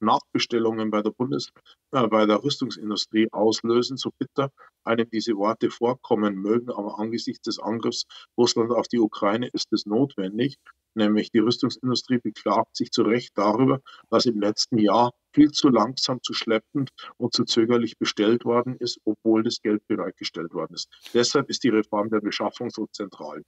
Nachbestellungen 0.00 0.90
bei 0.90 1.02
der 1.02 1.10
Bundes, 1.10 1.50
äh, 1.92 2.06
bei 2.08 2.26
der 2.26 2.42
Rüstungsindustrie 2.42 3.28
auslösen, 3.32 3.96
so 3.96 4.10
bitter 4.18 4.50
einem 4.84 5.08
diese 5.10 5.36
Worte 5.36 5.70
vorkommen 5.70 6.36
mögen. 6.36 6.70
Aber 6.70 6.98
angesichts 6.98 7.42
des 7.42 7.58
Angriffs 7.58 8.04
Russland 8.36 8.70
auf 8.72 8.88
die 8.88 8.98
Ukraine 8.98 9.48
ist 9.52 9.72
es 9.72 9.86
notwendig. 9.86 10.56
Nämlich 10.94 11.30
die 11.30 11.40
Rüstungsindustrie 11.40 12.18
beklagt 12.18 12.76
sich 12.76 12.90
zu 12.90 13.02
Recht 13.02 13.32
darüber, 13.36 13.80
dass 14.10 14.26
im 14.26 14.40
letzten 14.40 14.78
Jahr 14.78 15.12
viel 15.34 15.50
zu 15.50 15.68
langsam, 15.68 16.22
zu 16.22 16.32
schleppend 16.32 16.90
und 17.16 17.34
zu 17.34 17.44
zögerlich 17.44 17.98
bestellt 17.98 18.44
worden 18.44 18.76
ist, 18.78 19.00
obwohl 19.04 19.42
das 19.42 19.60
Geld 19.60 19.86
bereitgestellt 19.88 20.54
worden 20.54 20.74
ist. 20.74 20.88
Deshalb 21.12 21.50
ist 21.50 21.64
die 21.64 21.70
Reform 21.70 22.08
der 22.08 22.20
Beschaffung 22.20 22.70
so 22.70 22.86
zentral. 22.86 23.42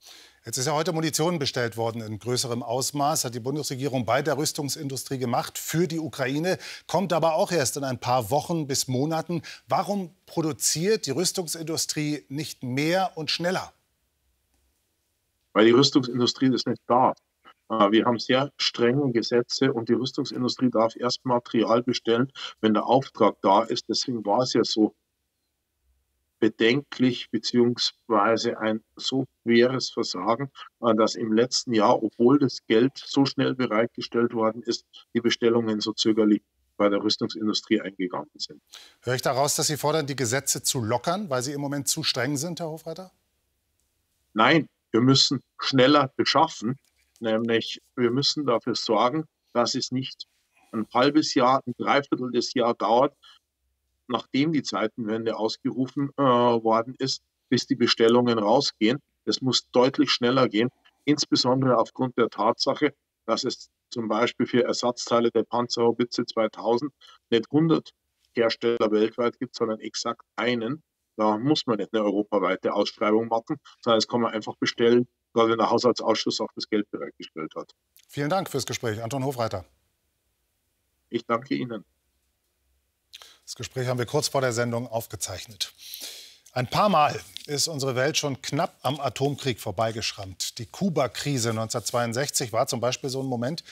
Jetzt 0.45 0.57
ist 0.57 0.67
ja 0.67 0.73
heute 0.73 0.91
Munition 0.91 1.39
bestellt 1.39 1.77
worden 1.77 2.01
in 2.01 2.19
größerem 2.19 2.61
Ausmaß, 2.61 3.23
hat 3.25 3.35
die 3.35 3.39
Bundesregierung 3.39 4.05
bei 4.05 4.21
der 4.21 4.37
Rüstungsindustrie 4.37 5.17
gemacht 5.17 5.57
für 5.57 5.87
die 5.87 5.99
Ukraine, 5.99 6.57
kommt 6.87 7.13
aber 7.13 7.35
auch 7.35 7.51
erst 7.53 7.77
in 7.77 7.85
ein 7.85 7.99
paar 7.99 8.29
Wochen 8.29 8.67
bis 8.67 8.89
Monaten. 8.89 9.41
Warum 9.69 10.13
produziert 10.25 11.05
die 11.05 11.11
Rüstungsindustrie 11.11 12.25
nicht 12.27 12.63
mehr 12.63 13.11
und 13.15 13.31
schneller? 13.31 13.71
Weil 15.53 15.65
die 15.65 15.71
Rüstungsindustrie 15.71 16.49
das 16.49 16.65
nicht 16.65 16.81
darf. 16.87 17.17
Äh, 17.69 17.91
wir 17.91 18.05
haben 18.05 18.19
sehr 18.19 18.51
strenge 18.57 19.11
Gesetze 19.11 19.73
und 19.73 19.89
die 19.89 19.93
Rüstungsindustrie 19.93 20.69
darf 20.69 20.95
erst 20.95 21.25
Material 21.25 21.83
bestellen, 21.83 22.31
wenn 22.61 22.73
der 22.73 22.85
Auftrag 22.85 23.37
da 23.41 23.63
ist. 23.63 23.89
Deswegen 23.89 24.25
war 24.25 24.41
es 24.41 24.53
ja 24.53 24.63
so 24.63 24.95
bedenklich 26.39 27.29
beziehungsweise 27.31 28.59
ein 28.59 28.83
so 28.95 29.25
schweres 29.41 29.89
Versagen, 29.89 30.51
äh, 30.81 30.95
dass 30.95 31.15
im 31.15 31.33
letzten 31.33 31.73
Jahr, 31.73 32.01
obwohl 32.01 32.39
das 32.39 32.59
Geld 32.67 32.91
so 32.97 33.25
schnell 33.25 33.55
bereitgestellt 33.55 34.33
worden 34.33 34.61
ist, 34.63 34.85
die 35.13 35.21
Bestellungen 35.21 35.81
so 35.81 35.93
zögerlich 35.93 36.43
bei 36.77 36.89
der 36.89 37.03
Rüstungsindustrie 37.03 37.81
eingegangen 37.81 38.29
sind. 38.35 38.61
Höre 39.01 39.15
ich 39.15 39.23
daraus, 39.23 39.55
dass 39.55 39.67
Sie 39.67 39.77
fordern, 39.77 40.05
die 40.05 40.15
Gesetze 40.15 40.61
zu 40.61 40.79
lockern, 40.79 41.29
weil 41.29 41.41
sie 41.41 41.53
im 41.53 41.61
Moment 41.61 41.87
zu 41.87 42.03
streng 42.03 42.37
sind, 42.37 42.59
Herr 42.59 42.69
Hofreiter? 42.69 43.11
Nein, 44.33 44.69
wir 44.91 45.01
müssen 45.01 45.41
schneller 45.59 46.13
beschaffen. 46.15 46.77
Nämlich, 47.19 47.81
wir 47.95 48.11
müssen 48.11 48.45
dafür 48.45 48.75
sorgen, 48.75 49.25
dass 49.53 49.75
es 49.75 49.91
nicht 49.91 50.25
ein 50.71 50.87
halbes 50.93 51.33
Jahr, 51.33 51.61
ein 51.65 51.73
Dreiviertel 51.77 52.31
des 52.31 52.53
Jahr 52.53 52.73
dauert, 52.73 53.15
nachdem 54.07 54.53
die 54.53 54.63
Zeitenwende 54.63 55.37
ausgerufen 55.37 56.09
äh, 56.17 56.21
worden 56.21 56.95
ist, 56.99 57.21
bis 57.49 57.65
die 57.65 57.75
Bestellungen 57.75 58.39
rausgehen. 58.39 58.99
Es 59.25 59.41
muss 59.41 59.69
deutlich 59.71 60.11
schneller 60.11 60.47
gehen, 60.47 60.69
insbesondere 61.05 61.77
aufgrund 61.77 62.17
der 62.17 62.29
Tatsache, 62.29 62.93
dass 63.25 63.43
es 63.43 63.69
zum 63.89 64.07
Beispiel 64.07 64.45
für 64.45 64.63
Ersatzteile 64.63 65.31
der 65.31 65.43
Panzerhaubitze 65.43 66.25
2000 66.25 66.91
nicht 67.29 67.45
100 67.51 67.91
Hersteller 68.35 68.91
weltweit 68.91 69.39
gibt, 69.39 69.55
sondern 69.55 69.79
exakt 69.79 70.21
einen. 70.35 70.83
Da 71.15 71.37
muss 71.37 71.65
man 71.65 71.77
nicht 71.77 71.93
eine 71.93 72.03
europaweite 72.03 72.73
Ausschreibung 72.73 73.27
machen, 73.27 73.57
sondern 73.81 73.97
es 73.97 74.07
kann 74.07 74.21
man 74.21 74.33
einfach 74.33 74.55
bestellen 74.57 75.07
weil 75.37 75.55
der 75.55 75.69
Haushaltsausschuss 75.69 76.41
auch 76.41 76.51
das 76.55 76.67
Geld 76.67 76.91
bereitgestellt 76.91 77.53
hat. 77.55 77.73
Vielen 78.09 78.29
Dank 78.29 78.49
fürs 78.49 78.65
Gespräch, 78.65 79.01
Anton 79.01 79.23
Hofreiter. 79.23 79.63
Ich 81.09 81.25
danke 81.25 81.55
Ihnen. 81.55 81.85
Das 83.45 83.55
Gespräch 83.55 83.87
haben 83.87 83.97
wir 83.97 84.05
kurz 84.05 84.27
vor 84.27 84.41
der 84.41 84.51
Sendung 84.51 84.87
aufgezeichnet. 84.87 85.71
Ein 86.51 86.67
paar 86.67 86.89
Mal 86.89 87.17
ist 87.45 87.69
unsere 87.69 87.95
Welt 87.95 88.17
schon 88.17 88.41
knapp 88.41 88.75
am 88.81 88.99
Atomkrieg 88.99 89.61
vorbeigeschrammt. 89.61 90.57
Die 90.57 90.65
Kuba-Krise 90.65 91.51
1962 91.51 92.51
war 92.51 92.67
zum 92.67 92.81
Beispiel 92.81 93.09
so 93.09 93.21
ein 93.21 93.27
Moment. 93.27 93.63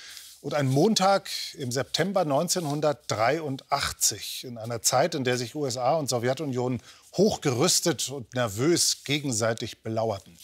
Und 0.42 0.54
ein 0.54 0.68
Montag 0.68 1.30
im 1.56 1.72
September 1.72 2.22
1983, 2.22 4.44
in 4.44 4.60
einer 4.60 4.84
Zeit, 4.84 5.16
in 5.16 5.24
der 5.24 5.38
sich 5.38 5.56
USA 5.56 5.96
und 5.96 6.08
Sowjetunion 6.08 6.80
hochgerüstet 7.18 8.10
und 8.10 8.32
nervös 8.36 9.04
gegenseitig 9.04 9.82
belauerten. 9.82 10.38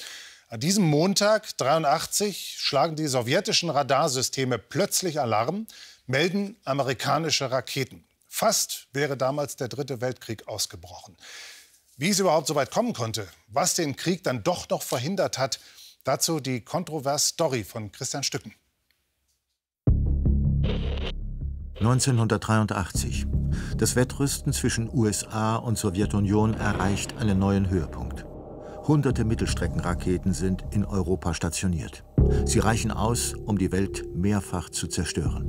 An 0.52 0.60
diesem 0.60 0.84
Montag 0.84 1.58
83 1.58 2.58
schlagen 2.60 2.98
die 2.98 3.08
sowjetischen 3.08 3.70
Radarsysteme 3.70 4.58
plötzlich 4.58 5.22
Alarm, 5.22 5.66
melden 6.08 6.58
amerikanische 6.66 7.50
Raketen. 7.50 8.04
Fast 8.28 8.88
wäre 8.92 9.16
damals 9.16 9.56
der 9.56 9.70
Dritte 9.70 10.02
Weltkrieg 10.02 10.50
ausgebrochen. 10.50 11.16
Wie 11.96 12.10
es 12.10 12.20
überhaupt 12.20 12.48
so 12.48 12.56
weit 12.56 12.70
kommen 12.70 12.92
konnte, 12.92 13.30
was 13.48 13.76
den 13.76 13.96
Krieg 13.96 14.26
dann 14.26 14.44
doch 14.44 14.68
noch 14.68 14.82
verhindert 14.82 15.38
hat, 15.38 15.62
dazu 16.04 16.42
die 16.42 16.60
kontroverse 16.60 17.30
Story 17.30 17.64
von 17.64 17.94
Christian 17.94 18.24
Stücken. 18.24 18.54
1983. 21.80 23.26
Das 23.78 23.96
Wettrüsten 23.96 24.52
zwischen 24.52 24.90
USA 24.94 25.56
und 25.56 25.78
Sowjetunion 25.78 26.56
erreicht 26.56 27.16
einen 27.18 27.40
neuen 27.40 27.70
Höhepunkt. 27.70 28.26
Hunderte 28.92 29.24
Mittelstreckenraketen 29.24 30.34
sind 30.34 30.66
in 30.72 30.84
Europa 30.84 31.34
stationiert. 31.34 32.04
Sie 32.44 32.60
reichen 32.60 32.92
aus, 32.92 33.34
um 33.46 33.58
die 33.58 33.72
Welt 33.72 34.04
mehrfach 34.14 34.70
zu 34.70 34.86
zerstören. 34.86 35.46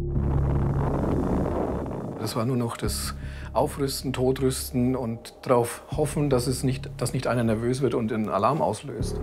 Das 2.21 2.37
war 2.37 2.45
nur 2.45 2.57
noch 2.57 2.77
das 2.77 3.17
Aufrüsten, 3.53 4.13
Totrüsten 4.13 4.95
und 4.95 5.35
darauf 5.43 5.83
hoffen, 5.91 6.31
dass, 6.31 6.47
es 6.47 6.63
nicht, 6.63 6.89
dass 6.99 7.15
nicht 7.15 7.27
einer 7.27 7.43
nervös 7.43 7.81
wird 7.81 7.95
und 7.95 8.13
den 8.13 8.29
Alarm 8.29 8.63
auslöst. 8.63 9.21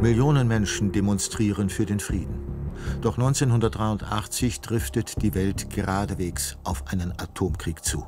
Millionen 0.00 0.48
Menschen 0.48 0.90
demonstrieren 0.90 1.68
für 1.68 1.84
den 1.84 2.00
Frieden. 2.00 2.38
Doch 3.02 3.18
1983 3.18 4.62
driftet 4.62 5.20
die 5.20 5.34
Welt 5.34 5.68
geradewegs 5.68 6.56
auf 6.64 6.84
einen 6.86 7.12
Atomkrieg 7.18 7.84
zu. 7.84 8.06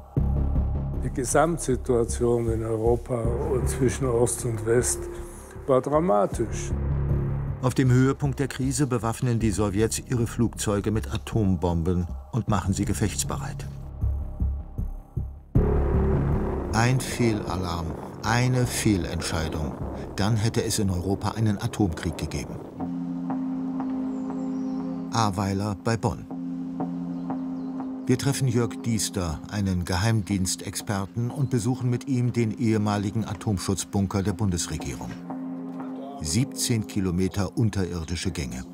Die 1.05 1.11
Gesamtsituation 1.11 2.51
in 2.51 2.65
Europa 2.65 3.21
und 3.21 3.69
zwischen 3.69 4.07
Ost 4.07 4.47
und 4.47 4.65
West 4.65 5.01
war 5.69 5.81
dramatisch. 5.81 6.73
Auf 7.63 7.75
dem 7.75 7.91
Höhepunkt 7.91 8.39
der 8.39 8.49
Krise 8.49 8.87
bewaffnen 8.87 9.39
die 9.39 9.51
Sowjets 9.51 10.03
ihre 10.09 10.27
Flugzeuge 10.27 10.91
mit 10.91 11.13
Atombomben 11.13 12.07
und 12.33 12.49
machen 12.49 12.73
sie 12.73 12.85
gefechtsbereit. 12.85 13.67
Ein 16.73 17.01
Fehlalarm, 17.01 17.87
eine 18.23 18.67
Fehlentscheidung. 18.67 19.73
Dann 20.17 20.37
hätte 20.37 20.63
es 20.63 20.79
in 20.79 20.91
Europa 20.91 21.31
einen 21.31 21.61
Atomkrieg 21.61 22.19
gegeben. 22.19 22.55
Aweiler 25.13 25.77
bei 25.83 25.97
Bonn. 25.97 26.27
Wir 28.07 28.19
treffen 28.19 28.47
Jörg 28.47 28.83
Diester, 28.85 29.41
einen 29.51 29.85
Geheimdienstexperten, 29.85 31.31
und 31.31 31.51
besuchen 31.51 31.91
mit 31.91 32.07
ihm 32.07 32.33
den 32.33 32.57
ehemaligen 32.57 33.25
Atomschutzbunker 33.25 34.23
der 34.23 34.35
Bundesregierung. 34.35 35.11
17 36.27 36.89
Kilometer 36.89 37.57
unterirdische 37.57 38.33
Gänge. 38.33 38.65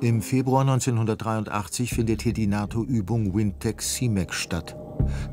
Im 0.00 0.22
Februar 0.22 0.60
1983 0.60 1.90
findet 1.90 2.22
hier 2.22 2.32
die 2.32 2.46
NATO-Übung 2.46 3.34
Wintec 3.34 3.82
CIMEC 3.82 4.32
statt. 4.32 4.76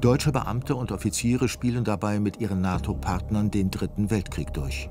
Deutsche 0.01 0.31
Beamte 0.31 0.75
und 0.75 0.91
Offiziere 0.91 1.50
spielen 1.50 1.84
dabei 1.84 2.19
mit 2.19 2.39
ihren 2.41 2.62
NATO-Partnern 2.62 3.51
den 3.51 3.69
Dritten 3.69 4.10
Weltkrieg 4.10 4.53
durch. 4.53 4.89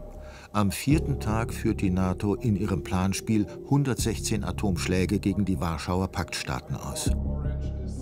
Am 0.53 0.71
vierten 0.71 1.19
Tag 1.19 1.53
führt 1.53 1.81
die 1.81 1.91
NATO 1.91 2.37
in 2.37 2.55
ihrem 2.55 2.85
Planspiel 2.85 3.45
116 3.65 4.45
Atomschläge 4.45 5.19
gegen 5.19 5.45
die 5.45 5.61
Warschauer 5.61 6.07
Paktstaaten 6.07 6.77
aus. 6.77 7.11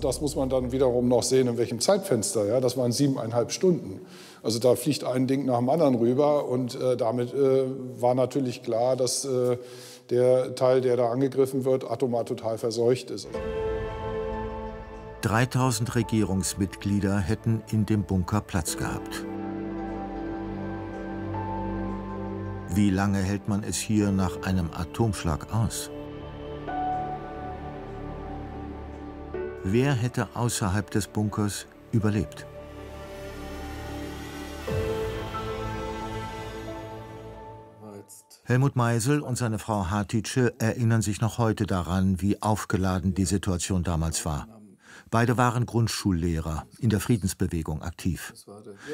Das 0.03 0.19
muss 0.19 0.35
man 0.35 0.49
dann 0.49 0.73
wiederum 0.73 1.07
noch 1.07 1.23
sehen, 1.23 1.47
in 1.47 1.57
welchem 1.57 1.79
Zeitfenster. 1.79 2.45
Ja, 2.45 2.59
das 2.59 2.75
waren 2.75 2.91
siebeneinhalb 2.91 3.53
Stunden. 3.53 4.01
Also 4.41 4.59
da 4.59 4.75
fliegt 4.75 5.05
ein 5.05 5.27
Ding 5.27 5.45
nach 5.45 5.59
dem 5.59 5.69
anderen 5.69 5.95
rüber 5.95 6.49
und 6.49 6.75
äh, 6.75 6.97
damit 6.97 7.33
äh, 7.33 7.63
war 8.01 8.13
natürlich 8.13 8.63
klar, 8.63 8.97
dass 8.97 9.23
äh, 9.23 9.57
der 10.09 10.55
Teil, 10.55 10.81
der 10.81 10.97
da 10.97 11.09
angegriffen 11.09 11.63
wird, 11.63 11.89
atomar 11.89 12.25
total 12.25 12.57
verseucht 12.57 13.11
ist. 13.11 13.29
3000 15.21 15.95
Regierungsmitglieder 15.95 17.17
hätten 17.19 17.63
in 17.71 17.85
dem 17.85 18.03
Bunker 18.03 18.41
Platz 18.41 18.75
gehabt. 18.75 19.25
Wie 22.75 22.89
lange 22.89 23.19
hält 23.19 23.47
man 23.47 23.63
es 23.63 23.77
hier 23.77 24.11
nach 24.11 24.41
einem 24.41 24.69
Atomschlag 24.73 25.53
aus? 25.53 25.89
Wer 29.65 29.93
hätte 29.93 30.27
außerhalb 30.35 30.91
des 30.91 31.07
Bunkers 31.07 31.67
überlebt? 31.93 32.45
Helmut 38.43 38.75
Meisel 38.75 39.21
und 39.21 39.37
seine 39.37 39.59
Frau 39.59 39.89
Hatice 39.89 40.51
erinnern 40.59 41.01
sich 41.01 41.21
noch 41.21 41.37
heute 41.37 41.65
daran, 41.65 42.21
wie 42.21 42.41
aufgeladen 42.41 43.13
die 43.13 43.23
Situation 43.23 43.83
damals 43.83 44.25
war. 44.25 44.49
Beide 45.09 45.37
waren 45.37 45.65
Grundschullehrer, 45.65 46.65
in 46.79 46.89
der 46.89 46.99
Friedensbewegung 46.99 47.81
aktiv. 47.81 48.33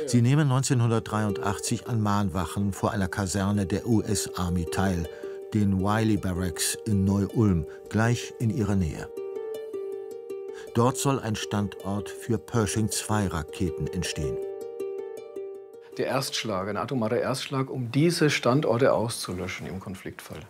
Sie 0.05 0.21
nehmen 0.21 0.51
1983 0.51 1.87
an 1.87 1.99
Mahnwachen 1.99 2.73
vor 2.73 2.91
einer 2.91 3.07
Kaserne 3.07 3.65
der 3.65 3.87
US 3.87 4.29
Army 4.35 4.65
teil, 4.71 5.09
den 5.55 5.79
Wiley 5.79 6.17
Barracks 6.17 6.77
in 6.85 7.05
Neu-Ulm, 7.05 7.65
gleich 7.89 8.33
in 8.39 8.51
ihrer 8.51 8.75
Nähe. 8.75 9.09
Dort 10.75 10.97
soll 10.97 11.19
ein 11.19 11.35
Standort 11.35 12.09
für 12.09 12.37
Pershing-2-Raketen 12.37 13.87
entstehen. 13.87 14.37
Der 15.97 16.07
Erstschlag, 16.07 16.69
ein 16.69 16.77
atomarer 16.77 17.17
Erstschlag, 17.17 17.69
um 17.69 17.91
diese 17.91 18.29
Standorte 18.29 18.93
auszulöschen 18.93 19.67
im 19.67 19.79
Konfliktfall. 19.79 20.41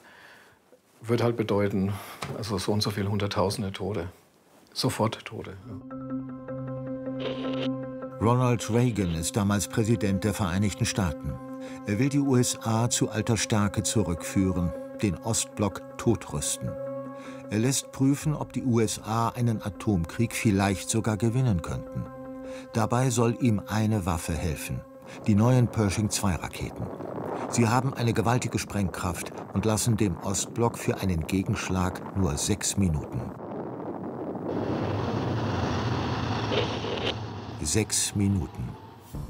wird 1.02 1.24
halt 1.24 1.38
bedeuten, 1.38 1.94
also 2.38 2.58
so 2.58 2.74
und 2.74 2.84
so 2.84 2.92
viele 2.92 3.10
Hunderttausende 3.10 3.72
Tote. 3.72 4.10
Sofort 4.74 5.24
Tote. 5.24 5.56
Ronald 8.22 8.70
Reagan 8.70 9.16
ist 9.16 9.38
damals 9.38 9.70
Präsident 9.70 10.26
der 10.26 10.34
Vereinigten 10.34 10.86
Staaten. 10.86 11.34
Er 11.88 12.00
will 12.00 12.10
die 12.10 12.20
USA 12.20 12.90
zu 12.90 13.10
alter 13.10 13.38
Stärke 13.38 13.82
zurückführen, 13.84 14.74
den 15.02 15.16
Ostblock 15.16 15.98
totrüsten. 15.98 16.70
Er 17.52 17.58
lässt 17.58 17.92
prüfen, 17.92 18.36
ob 18.36 18.54
die 18.54 18.64
USA 18.64 19.30
einen 19.30 19.62
Atomkrieg 19.64 20.34
vielleicht 20.34 20.90
sogar 20.90 21.18
gewinnen 21.18 21.64
könnten. 21.64 22.06
Dabei 22.74 23.10
soll 23.10 23.38
ihm 23.42 23.60
eine 23.68 24.06
Waffe 24.06 24.34
helfen, 24.34 24.82
die 25.26 25.34
neuen 25.34 25.68
Pershing-2-Raketen. 25.68 26.86
Sie 27.50 27.68
haben 27.68 27.96
eine 27.96 28.14
gewaltige 28.14 28.60
Sprengkraft 28.60 29.32
und 29.54 29.66
lassen 29.66 29.98
dem 29.98 30.16
Ostblock 30.18 30.78
für 30.78 31.02
einen 31.02 31.26
Gegenschlag 31.26 32.16
nur 32.16 32.38
sechs 32.38 32.78
Minuten. 32.78 33.32
Sechs 37.64 38.16
Minuten. 38.16 38.70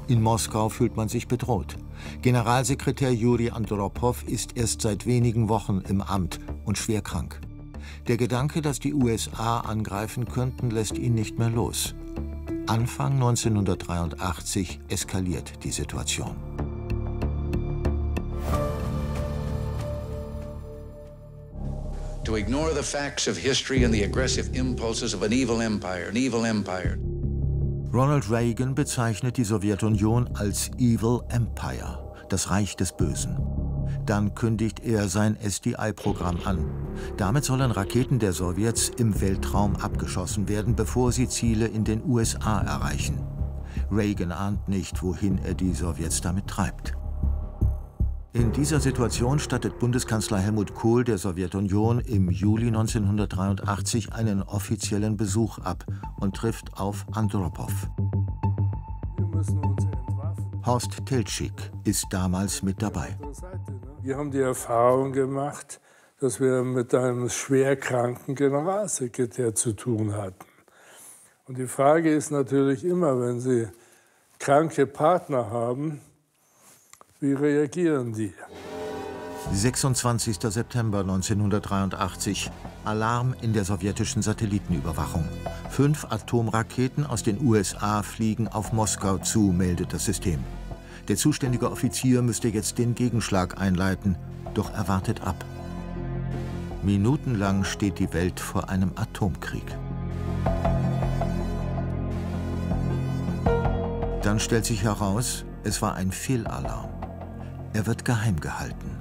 In 0.08 0.20
Moskau 0.20 0.68
fühlt 0.68 0.94
man 0.94 1.08
sich 1.08 1.26
bedroht. 1.26 1.78
Generalsekretär 2.20 3.14
Juri 3.14 3.50
Andropow 3.50 4.22
ist 4.24 4.58
erst 4.58 4.82
seit 4.82 5.06
wenigen 5.06 5.48
Wochen 5.48 5.80
im 5.88 6.02
Amt 6.02 6.38
und 6.66 6.76
schwer 6.76 7.00
krank. 7.00 7.40
Der 8.08 8.16
Gedanke, 8.16 8.62
dass 8.62 8.78
die 8.78 8.94
USA 8.94 9.60
angreifen 9.60 10.26
könnten, 10.26 10.70
lässt 10.70 10.98
ihn 10.98 11.14
nicht 11.14 11.38
mehr 11.38 11.50
los. 11.50 11.94
Anfang 12.66 13.14
1983 13.14 14.80
eskaliert 14.88 15.64
die 15.64 15.72
Situation. 15.72 16.36
To 22.24 22.36
ignore 22.36 22.72
the 22.72 22.82
facts 22.82 23.26
of 23.26 23.36
history 23.36 23.82
and 23.82 23.92
the 23.92 24.04
aggressive 24.04 24.54
impulses 24.54 25.14
of 25.14 25.22
an 25.22 25.32
evil 25.32 25.60
empire, 25.60 26.08
an 26.08 26.16
evil 26.16 26.44
empire. 26.44 26.98
Ronald 27.92 28.30
Reagan 28.30 28.76
bezeichnet 28.76 29.36
die 29.36 29.42
Sowjetunion 29.42 30.30
als 30.36 30.70
Evil 30.78 31.22
Empire, 31.28 31.98
das 32.28 32.48
Reich 32.48 32.76
des 32.76 32.92
Bösen. 32.92 33.49
Dann 34.06 34.34
kündigt 34.34 34.80
er 34.80 35.08
sein 35.08 35.36
SDI-Programm 35.36 36.38
an. 36.44 36.64
Damit 37.16 37.44
sollen 37.44 37.70
Raketen 37.70 38.18
der 38.18 38.32
Sowjets 38.32 38.88
im 38.88 39.20
Weltraum 39.20 39.76
abgeschossen 39.76 40.48
werden, 40.48 40.74
bevor 40.74 41.12
sie 41.12 41.28
Ziele 41.28 41.66
in 41.66 41.84
den 41.84 42.04
USA 42.04 42.60
erreichen. 42.60 43.20
Reagan 43.90 44.32
ahnt 44.32 44.68
nicht, 44.68 45.02
wohin 45.02 45.38
er 45.38 45.54
die 45.54 45.72
Sowjets 45.72 46.20
damit 46.20 46.46
treibt. 46.46 46.94
In 48.32 48.52
dieser 48.52 48.78
Situation 48.78 49.40
stattet 49.40 49.80
Bundeskanzler 49.80 50.38
Helmut 50.38 50.72
Kohl 50.74 51.02
der 51.02 51.18
Sowjetunion 51.18 51.98
im 51.98 52.30
Juli 52.30 52.68
1983 52.68 54.12
einen 54.12 54.42
offiziellen 54.42 55.16
Besuch 55.16 55.58
ab 55.58 55.84
und 56.20 56.36
trifft 56.36 56.78
auf 56.78 57.04
Andropow. 57.10 57.72
Horst 60.64 61.04
Teltschik 61.06 61.72
ist 61.82 62.06
damals 62.10 62.62
mit 62.62 62.80
dabei. 62.80 63.18
Wir 64.02 64.16
haben 64.16 64.30
die 64.30 64.40
Erfahrung 64.40 65.12
gemacht, 65.12 65.78
dass 66.20 66.40
wir 66.40 66.62
mit 66.62 66.94
einem 66.94 67.28
schwerkranken 67.28 68.34
Generalsekretär 68.34 69.54
zu 69.54 69.72
tun 69.72 70.16
hatten. 70.16 70.46
Und 71.46 71.58
die 71.58 71.66
Frage 71.66 72.14
ist 72.14 72.30
natürlich 72.30 72.82
immer, 72.82 73.20
wenn 73.20 73.40
Sie 73.40 73.68
kranke 74.38 74.86
Partner 74.86 75.50
haben, 75.50 76.00
wie 77.20 77.34
reagieren 77.34 78.14
die? 78.14 78.32
26. 79.52 80.38
September 80.40 81.00
1983. 81.00 82.50
Alarm 82.84 83.34
in 83.42 83.52
der 83.52 83.64
sowjetischen 83.64 84.22
Satellitenüberwachung. 84.22 85.28
Fünf 85.68 86.06
Atomraketen 86.10 87.04
aus 87.04 87.22
den 87.22 87.44
USA 87.44 88.02
fliegen 88.02 88.48
auf 88.48 88.72
Moskau 88.72 89.18
zu, 89.18 89.40
meldet 89.40 89.92
das 89.92 90.06
System. 90.06 90.42
Der 91.10 91.16
zuständige 91.16 91.72
Offizier 91.72 92.22
müsste 92.22 92.46
jetzt 92.46 92.78
den 92.78 92.94
Gegenschlag 92.94 93.60
einleiten, 93.60 94.16
doch 94.54 94.72
er 94.72 94.86
wartet 94.86 95.22
ab. 95.22 95.44
Minutenlang 96.84 97.64
steht 97.64 97.98
die 97.98 98.12
Welt 98.12 98.38
vor 98.38 98.68
einem 98.68 98.92
Atomkrieg. 98.94 99.76
Dann 104.22 104.38
stellt 104.38 104.64
sich 104.64 104.84
heraus, 104.84 105.44
es 105.64 105.82
war 105.82 105.96
ein 105.96 106.12
Fehlalarm. 106.12 106.90
Er 107.72 107.88
wird 107.88 108.04
geheim 108.04 108.38
gehalten. 108.38 108.96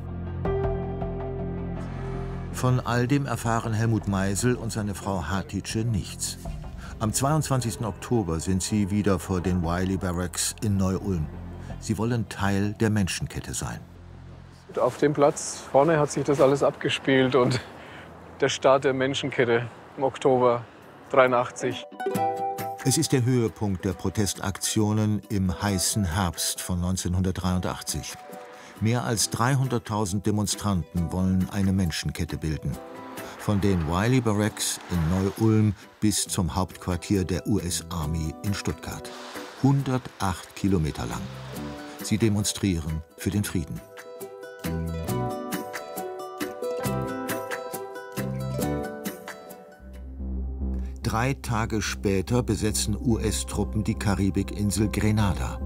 Von 2.53 2.79
all 2.79 3.07
dem 3.07 3.27
erfahren 3.27 3.73
Helmut 3.73 4.07
Meisel 4.07 4.55
und 4.55 4.71
seine 4.71 4.95
Frau 4.95 5.25
Hatice 5.25 5.85
nichts. 5.85 6.39
Am 6.97 7.13
22. 7.13 7.81
Oktober 7.81 8.39
sind 8.39 8.63
sie 8.63 8.89
wieder 8.89 9.19
vor 9.19 9.41
den 9.41 9.61
Wiley 9.61 9.97
Barracks 9.97 10.55
in 10.63 10.75
Neu-Ulm. 10.75 11.27
Sie 11.79 11.97
wollen 11.97 12.27
Teil 12.29 12.73
der 12.79 12.89
Menschenkette 12.89 13.53
sein. 13.53 13.79
Auf 14.79 14.97
dem 14.97 15.13
Platz 15.13 15.63
vorne 15.71 15.99
hat 15.99 16.11
sich 16.11 16.23
das 16.23 16.41
alles 16.41 16.61
abgespielt 16.61 17.35
und 17.35 17.59
der 18.39 18.49
Start 18.49 18.83
der 18.83 18.93
Menschenkette 18.93 19.67
im 19.97 20.03
Oktober 20.03 20.63
83. 21.09 21.85
Es 22.85 22.97
ist 22.97 23.11
der 23.11 23.25
Höhepunkt 23.25 23.83
der 23.83 23.93
Protestaktionen 23.93 25.21
im 25.29 25.61
heißen 25.61 26.05
Herbst 26.05 26.61
von 26.61 26.77
1983. 26.77 28.13
Mehr 28.79 29.03
als 29.03 29.31
300.000 29.33 30.21
Demonstranten 30.21 31.11
wollen 31.11 31.49
eine 31.51 31.73
Menschenkette 31.73 32.37
bilden. 32.37 32.71
Von 33.39 33.59
den 33.59 33.87
Wiley 33.87 34.21
Barracks 34.21 34.79
in 34.91 35.23
Neu-Ulm 35.23 35.73
bis 35.99 36.27
zum 36.27 36.55
Hauptquartier 36.55 37.25
der 37.25 37.45
US 37.47 37.83
Army 37.89 38.33
in 38.43 38.53
Stuttgart. 38.53 39.09
108 39.61 40.55
Kilometer 40.55 41.05
lang. 41.05 41.21
Sie 42.03 42.17
demonstrieren 42.17 43.03
für 43.17 43.29
den 43.29 43.43
Frieden. 43.43 43.79
Drei 51.03 51.33
Tage 51.33 51.81
später 51.81 52.43
besetzen 52.43 52.95
US-Truppen 52.95 53.83
die 53.83 53.95
Karibikinsel 53.97 54.89
Grenada. 54.89 55.59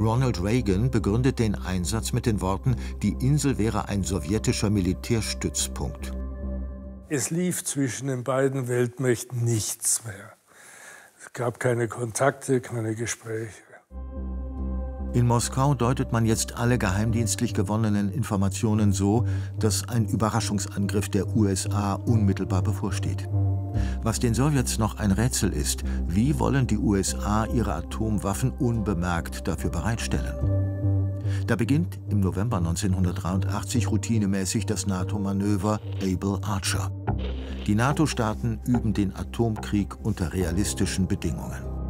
Ronald 0.00 0.42
Reagan 0.42 0.90
begründet 0.90 1.38
den 1.38 1.54
Einsatz 1.54 2.12
mit 2.12 2.26
den 2.26 2.40
Worten, 2.40 2.74
die 3.02 3.12
Insel 3.20 3.58
wäre 3.58 3.88
ein 3.88 4.02
sowjetischer 4.02 4.70
Militärstützpunkt. 4.70 6.12
Es 7.08 7.30
lief 7.30 7.62
zwischen 7.62 8.08
den 8.08 8.24
beiden 8.24 8.68
Weltmächten 8.68 9.44
nichts 9.44 10.04
mehr. 10.04 10.32
Es 11.20 11.32
gab 11.32 11.60
keine 11.60 11.86
Kontakte, 11.86 12.60
keine 12.60 12.94
Gespräche. 12.96 13.71
In 15.14 15.26
Moskau 15.26 15.74
deutet 15.74 16.10
man 16.10 16.24
jetzt 16.24 16.56
alle 16.56 16.78
geheimdienstlich 16.78 17.52
gewonnenen 17.52 18.10
Informationen 18.10 18.92
so, 18.92 19.26
dass 19.58 19.86
ein 19.86 20.06
Überraschungsangriff 20.06 21.10
der 21.10 21.36
USA 21.36 21.94
unmittelbar 21.94 22.62
bevorsteht. 22.62 23.28
Was 24.02 24.20
den 24.20 24.32
Sowjets 24.32 24.78
noch 24.78 24.98
ein 24.98 25.12
Rätsel 25.12 25.52
ist, 25.52 25.84
wie 26.06 26.38
wollen 26.38 26.66
die 26.66 26.78
USA 26.78 27.44
ihre 27.44 27.74
Atomwaffen 27.74 28.52
unbemerkt 28.52 29.46
dafür 29.46 29.70
bereitstellen? 29.70 30.34
Da 31.46 31.56
beginnt 31.56 31.98
im 32.08 32.20
November 32.20 32.56
1983 32.56 33.90
routinemäßig 33.90 34.64
das 34.64 34.86
NATO-Manöver 34.86 35.78
Able 36.02 36.38
Archer. 36.42 36.90
Die 37.66 37.74
NATO-Staaten 37.74 38.60
üben 38.66 38.94
den 38.94 39.14
Atomkrieg 39.14 39.94
unter 40.02 40.32
realistischen 40.32 41.06
Bedingungen. 41.06 41.81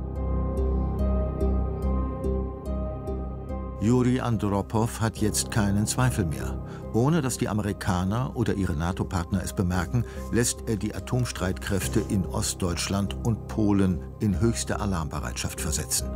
Juri 3.82 4.20
Andropow 4.20 5.00
hat 5.00 5.18
jetzt 5.18 5.50
keinen 5.50 5.88
Zweifel 5.88 6.24
mehr. 6.24 6.56
Ohne 6.92 7.20
dass 7.20 7.36
die 7.36 7.48
Amerikaner 7.48 8.30
oder 8.36 8.54
ihre 8.54 8.76
NATO-Partner 8.76 9.42
es 9.42 9.52
bemerken, 9.54 10.04
lässt 10.30 10.68
er 10.68 10.76
die 10.76 10.94
Atomstreitkräfte 10.94 11.98
in 12.08 12.24
Ostdeutschland 12.24 13.16
und 13.24 13.48
Polen 13.48 14.00
in 14.20 14.38
höchste 14.38 14.78
Alarmbereitschaft 14.78 15.60
versetzen. 15.60 16.08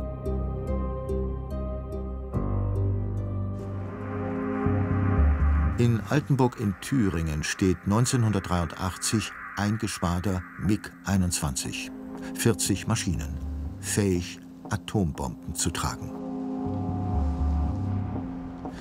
In 5.77 5.99
Altenburg 6.09 6.61
in 6.61 6.73
Thüringen 6.79 7.43
steht 7.43 7.77
1983 7.83 9.33
ein 9.57 9.77
Geschwader 9.77 10.41
MiG-21. 10.61 11.91
40 12.33 12.87
Maschinen, 12.87 13.37
fähig, 13.81 14.39
Atombomben 14.69 15.53
zu 15.53 15.69
tragen. 15.69 16.16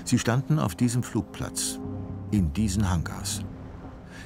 Sie 0.06 0.18
standen 0.20 0.60
auf 0.60 0.76
diesem 0.76 1.02
Flugplatz, 1.02 1.80
in 2.30 2.52
diesen 2.52 2.88
Hangars. 2.88 3.40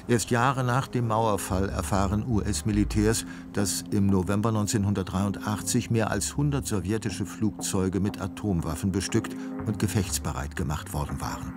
Erst 0.07 0.29
Jahre 0.29 0.63
nach 0.63 0.87
dem 0.87 1.07
Mauerfall 1.07 1.69
erfahren 1.69 2.23
US-Militärs, 2.27 3.25
dass 3.53 3.83
im 3.91 4.05
November 4.05 4.49
1983 4.49 5.89
mehr 5.89 6.11
als 6.11 6.31
100 6.31 6.65
sowjetische 6.67 7.25
Flugzeuge 7.25 7.99
mit 7.99 8.21
Atomwaffen 8.21 8.91
bestückt 8.91 9.35
und 9.65 9.79
gefechtsbereit 9.79 10.55
gemacht 10.55 10.93
worden 10.93 11.19
waren. 11.19 11.53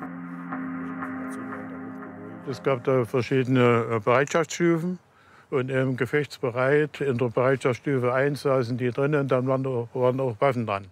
Es 2.48 2.62
gab 2.62 2.82
da 2.84 3.04
verschiedene 3.04 3.84
äh, 3.90 4.00
Bereitschaftsstufen. 4.00 4.98
Und 5.50 5.70
im 5.70 5.96
Gefechtsbereit, 5.98 7.00
in 7.00 7.18
der 7.18 7.28
Bereitschaftsstufe 7.28 8.12
1 8.12 8.42
saßen 8.42 8.78
die 8.78 8.90
drinnen, 8.90 9.28
dann 9.28 9.46
waren, 9.46 9.64
waren 9.64 10.18
auch 10.18 10.34
Waffen 10.40 10.66
dran. 10.66 10.86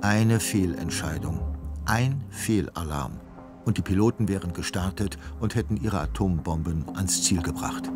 Eine 0.00 0.38
Fehlentscheidung, 0.38 1.57
ein 1.88 2.22
Fehlalarm. 2.30 3.18
Und 3.64 3.78
die 3.78 3.82
Piloten 3.82 4.28
wären 4.28 4.52
gestartet 4.52 5.18
und 5.40 5.54
hätten 5.54 5.76
ihre 5.76 6.00
Atombomben 6.00 6.84
ans 6.94 7.22
Ziel 7.22 7.42
gebracht. 7.42 7.90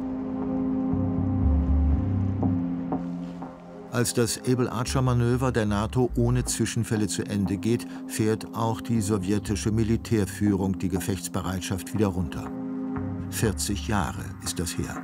Als 3.91 4.15
das 4.15 4.39
Able-Archer-Manöver 4.39 5.53
der 5.53 5.67
NATO 5.67 6.11
ohne 6.17 6.47
Zwischenfälle 6.47 7.09
zu 7.09 7.25
Ende 7.25 7.59
geht, 7.59 7.87
fährt 8.07 8.55
auch 8.55 8.81
die 8.81 9.03
sowjetische 9.03 9.71
Militärführung 9.71 10.79
die 10.79 10.89
Gefechtsbereitschaft 10.89 11.93
wieder 11.93 12.07
runter. 12.07 12.51
40 13.31 13.89
Jahre 13.89 14.25
ist 14.43 14.59
das 14.59 14.77
her. 14.79 14.97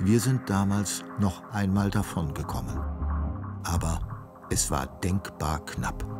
Wir 0.00 0.18
sind 0.18 0.50
damals 0.50 1.04
noch 1.20 1.42
einmal 1.52 1.90
davongekommen. 1.90 2.78
Aber 3.64 4.00
es 4.50 4.70
war 4.70 4.86
denkbar 5.00 5.64
knapp. 5.64 6.17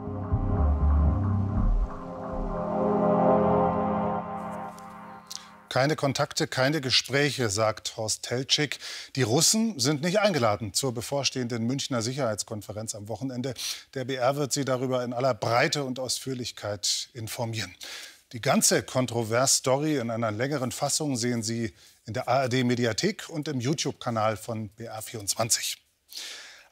Keine 5.79 5.95
Kontakte, 5.95 6.49
keine 6.49 6.81
Gespräche, 6.81 7.51
sagt 7.51 7.97
Horst 7.97 8.25
Teltschik. 8.25 8.81
Die 9.15 9.23
Russen 9.23 9.79
sind 9.79 10.03
nicht 10.03 10.19
eingeladen 10.19 10.75
zur 10.75 10.93
bevorstehenden 10.93 11.69
Münchner 11.69 12.03
Sicherheitskonferenz 12.03 12.97
am 12.97 13.07
Wochenende. 13.07 13.55
Der 13.95 14.05
BR 14.05 14.35
wird 14.35 14.53
sie 14.53 14.65
darüber 14.65 15.05
in 15.05 15.13
aller 15.13 15.35
Breite 15.35 15.85
und 15.85 16.01
Ausführlichkeit 16.01 17.11
informieren. 17.13 17.73
Die 18.33 18.41
ganze 18.41 18.83
Kontrovers-Story 18.83 19.99
in 19.99 20.11
einer 20.11 20.33
längeren 20.33 20.73
Fassung 20.73 21.17
sehen 21.17 21.45
Sie 21.45 21.73
in 22.07 22.13
der 22.13 22.27
ARD-Mediathek 22.27 23.29
und 23.29 23.47
im 23.47 23.61
YouTube-Kanal 23.61 24.37
von 24.37 24.71
BR24. 24.81 25.77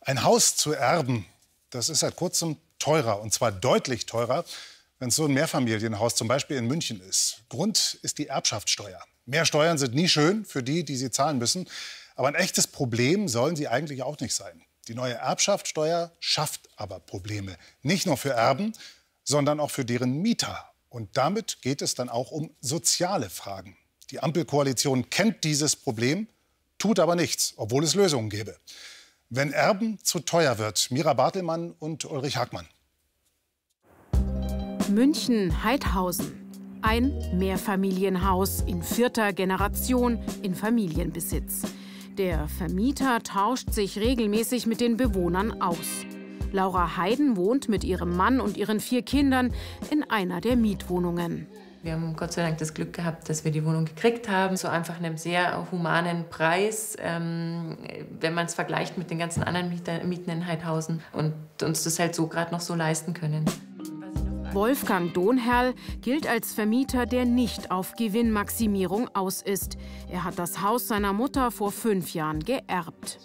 Ein 0.00 0.24
Haus 0.24 0.56
zu 0.56 0.72
erben, 0.72 1.26
das 1.70 1.90
ist 1.90 2.00
seit 2.00 2.16
kurzem 2.16 2.56
teurer, 2.80 3.20
und 3.20 3.32
zwar 3.32 3.52
deutlich 3.52 4.06
teurer 4.06 4.44
wenn 4.98 5.08
es 5.08 5.16
so 5.16 5.26
ein 5.26 5.34
Mehrfamilienhaus 5.34 6.14
zum 6.14 6.28
Beispiel 6.28 6.56
in 6.56 6.66
München 6.66 7.00
ist. 7.00 7.42
Grund 7.48 7.98
ist 8.02 8.18
die 8.18 8.28
Erbschaftssteuer. 8.28 9.02
Mehr 9.26 9.44
Steuern 9.44 9.78
sind 9.78 9.94
nie 9.94 10.08
schön 10.08 10.44
für 10.44 10.62
die, 10.62 10.84
die 10.84 10.96
sie 10.96 11.10
zahlen 11.10 11.38
müssen. 11.38 11.68
Aber 12.14 12.28
ein 12.28 12.34
echtes 12.34 12.66
Problem 12.66 13.28
sollen 13.28 13.56
sie 13.56 13.68
eigentlich 13.68 14.02
auch 14.02 14.18
nicht 14.20 14.34
sein. 14.34 14.62
Die 14.88 14.94
neue 14.94 15.14
Erbschaftssteuer 15.14 16.12
schafft 16.20 16.68
aber 16.76 17.00
Probleme. 17.00 17.56
Nicht 17.82 18.06
nur 18.06 18.16
für 18.16 18.30
Erben, 18.30 18.72
sondern 19.24 19.60
auch 19.60 19.70
für 19.70 19.84
deren 19.84 20.22
Mieter. 20.22 20.70
Und 20.88 21.16
damit 21.16 21.60
geht 21.60 21.82
es 21.82 21.94
dann 21.94 22.08
auch 22.08 22.30
um 22.30 22.54
soziale 22.60 23.28
Fragen. 23.28 23.76
Die 24.10 24.20
Ampelkoalition 24.20 25.10
kennt 25.10 25.42
dieses 25.44 25.74
Problem, 25.74 26.28
tut 26.78 27.00
aber 27.00 27.16
nichts, 27.16 27.54
obwohl 27.56 27.82
es 27.84 27.94
Lösungen 27.94 28.30
gäbe. 28.30 28.56
Wenn 29.28 29.52
Erben 29.52 29.98
zu 30.04 30.20
teuer 30.20 30.58
wird, 30.58 30.90
Mira 30.92 31.12
Bartelmann 31.12 31.72
und 31.72 32.04
Ulrich 32.04 32.36
Hagmann. 32.36 32.68
München-Heidhausen. 34.88 36.78
Ein 36.82 37.12
Mehrfamilienhaus 37.34 38.62
in 38.62 38.82
vierter 38.82 39.32
Generation 39.32 40.18
in 40.42 40.54
Familienbesitz. 40.54 41.62
Der 42.16 42.46
Vermieter 42.48 43.22
tauscht 43.22 43.72
sich 43.72 43.98
regelmäßig 43.98 44.66
mit 44.66 44.80
den 44.80 44.96
Bewohnern 44.96 45.60
aus. 45.60 46.06
Laura 46.52 46.96
Heiden 46.96 47.36
wohnt 47.36 47.68
mit 47.68 47.82
ihrem 47.84 48.16
Mann 48.16 48.40
und 48.40 48.56
ihren 48.56 48.78
vier 48.78 49.02
Kindern 49.02 49.52
in 49.90 50.08
einer 50.08 50.40
der 50.40 50.56
Mietwohnungen. 50.56 51.46
Wir 51.82 51.92
haben 51.92 52.16
Gott 52.16 52.32
sei 52.32 52.42
Dank 52.42 52.58
das 52.58 52.74
Glück 52.74 52.92
gehabt, 52.92 53.28
dass 53.28 53.44
wir 53.44 53.52
die 53.52 53.64
Wohnung 53.64 53.84
gekriegt 53.84 54.28
haben, 54.28 54.56
zu 54.56 54.70
einfach 54.70 54.98
einem 54.98 55.16
sehr 55.16 55.70
humanen 55.70 56.24
Preis, 56.30 56.96
ähm, 57.00 57.76
wenn 58.18 58.34
man 58.34 58.46
es 58.46 58.54
vergleicht 58.54 58.98
mit 58.98 59.10
den 59.10 59.18
ganzen 59.18 59.42
anderen 59.42 59.68
Mieten 59.68 60.30
in 60.30 60.46
Heidhausen 60.46 61.00
und 61.12 61.34
uns 61.62 61.84
das 61.84 61.98
halt 61.98 62.14
so 62.14 62.26
gerade 62.28 62.52
noch 62.52 62.60
so 62.60 62.74
leisten 62.74 63.14
können. 63.14 63.44
Wolfgang 64.56 65.12
Dohnherl 65.12 65.74
gilt 66.00 66.26
als 66.26 66.54
Vermieter, 66.54 67.04
der 67.04 67.26
nicht 67.26 67.70
auf 67.70 67.92
Gewinnmaximierung 67.94 69.10
aus 69.14 69.42
ist. 69.42 69.76
Er 70.08 70.24
hat 70.24 70.38
das 70.38 70.62
Haus 70.62 70.88
seiner 70.88 71.12
Mutter 71.12 71.50
vor 71.50 71.70
fünf 71.70 72.14
Jahren 72.14 72.40
geerbt. 72.40 73.18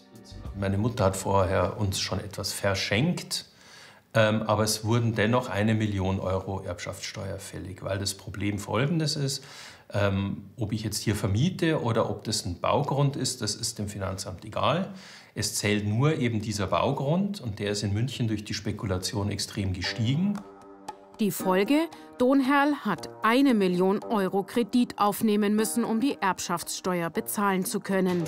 Meine 0.60 0.78
Mutter 0.78 1.06
hat 1.06 1.16
vorher 1.16 1.80
uns 1.80 2.02
schon 2.02 2.20
etwas 2.20 2.52
verschenkt, 2.52 3.46
ähm, 4.14 4.42
aber 4.42 4.64
es 4.64 4.84
wurden 4.84 5.16
dennoch 5.16 5.48
eine 5.48 5.74
Million 5.74 6.20
Euro 6.20 6.64
Erbschaftssteuer 6.64 7.40
fällig, 7.40 7.82
weil 7.82 7.98
das 7.98 8.14
Problem 8.14 8.60
folgendes 8.60 9.16
ist. 9.16 9.42
Ähm, 9.94 10.50
ob 10.58 10.74
ich 10.74 10.84
jetzt 10.84 10.98
hier 10.98 11.16
vermiete 11.16 11.82
oder 11.82 12.10
ob 12.10 12.26
das 12.26 12.46
ein 12.46 12.60
Baugrund 12.60 13.16
ist, 13.16 13.42
das 13.42 13.56
ist 13.56 13.80
dem 13.80 13.88
Finanzamt 13.88 14.44
egal. 14.44 14.94
Es 15.34 15.56
zählt 15.56 15.88
nur 15.88 16.18
eben 16.18 16.42
dieser 16.42 16.68
Baugrund 16.68 17.40
und 17.40 17.60
der 17.60 17.72
ist 17.72 17.84
in 17.84 17.94
München 17.94 18.28
durch 18.28 18.44
die 18.44 18.54
Spekulation 18.54 19.32
extrem 19.32 19.72
gestiegen. 19.72 20.38
Die 21.22 21.30
Folge? 21.30 21.88
Donherl 22.18 22.78
hat 22.78 23.12
eine 23.22 23.54
Million 23.54 24.04
Euro 24.04 24.42
Kredit 24.42 24.98
aufnehmen 24.98 25.56
müssen, 25.56 25.84
um 25.84 26.00
die 26.00 26.18
Erbschaftssteuer 26.20 27.12
bezahlen 27.12 27.64
zu 27.64 27.80
können. 27.80 28.24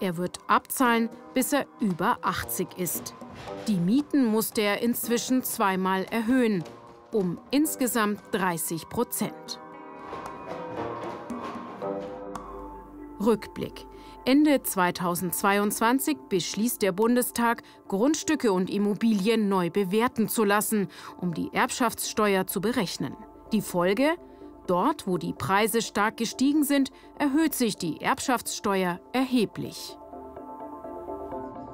Er 0.00 0.16
wird 0.16 0.38
abzahlen, 0.46 1.10
bis 1.34 1.52
er 1.52 1.66
über 1.78 2.16
80 2.22 2.78
ist. 2.78 3.14
Die 3.68 3.76
Mieten 3.76 4.24
musste 4.24 4.62
er 4.62 4.80
inzwischen 4.80 5.42
zweimal 5.42 6.04
erhöhen, 6.04 6.64
um 7.12 7.38
insgesamt 7.50 8.18
30 8.30 8.88
Prozent. 8.88 9.60
Rückblick. 13.20 13.84
Ende 14.24 14.62
2022 14.62 16.16
beschließt 16.28 16.80
der 16.80 16.92
Bundestag, 16.92 17.64
Grundstücke 17.88 18.52
und 18.52 18.70
Immobilien 18.70 19.48
neu 19.48 19.68
bewerten 19.68 20.28
zu 20.28 20.44
lassen, 20.44 20.86
um 21.20 21.34
die 21.34 21.52
Erbschaftssteuer 21.52 22.46
zu 22.46 22.60
berechnen. 22.60 23.16
Die 23.52 23.60
Folge? 23.60 24.14
Dort, 24.68 25.08
wo 25.08 25.18
die 25.18 25.32
Preise 25.32 25.82
stark 25.82 26.18
gestiegen 26.18 26.62
sind, 26.62 26.92
erhöht 27.18 27.52
sich 27.52 27.76
die 27.76 28.00
Erbschaftssteuer 28.00 29.00
erheblich. 29.12 29.98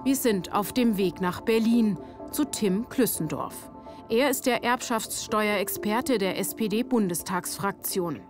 Wir 0.05 0.17
sind 0.17 0.55
auf 0.55 0.73
dem 0.73 0.97
Weg 0.97 1.21
nach 1.21 1.43
Berlin 1.43 1.99
zu 2.31 2.47
Tim 2.47 2.89
Klüssendorf. 2.89 3.71
Er 4.09 4.31
ist 4.31 4.47
der 4.47 4.65
Erbschaftssteuerexperte 4.65 6.17
der 6.17 6.39
SPD-Bundestagsfraktion. 6.39 8.21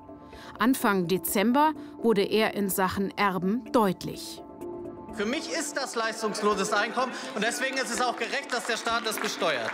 Anfang 0.59 1.07
Dezember 1.07 1.73
wurde 2.03 2.23
er 2.23 2.55
in 2.55 2.69
Sachen 2.69 3.17
Erben 3.17 3.65
deutlich. 3.73 4.43
Für 5.15 5.25
mich 5.25 5.51
ist 5.51 5.77
das 5.77 5.95
leistungsloses 5.95 6.73
Einkommen 6.73 7.13
und 7.35 7.45
deswegen 7.45 7.77
ist 7.77 7.93
es 7.93 8.01
auch 8.01 8.17
gerecht, 8.17 8.53
dass 8.53 8.67
der 8.67 8.77
Staat 8.77 9.07
es 9.09 9.19
besteuert. 9.19 9.71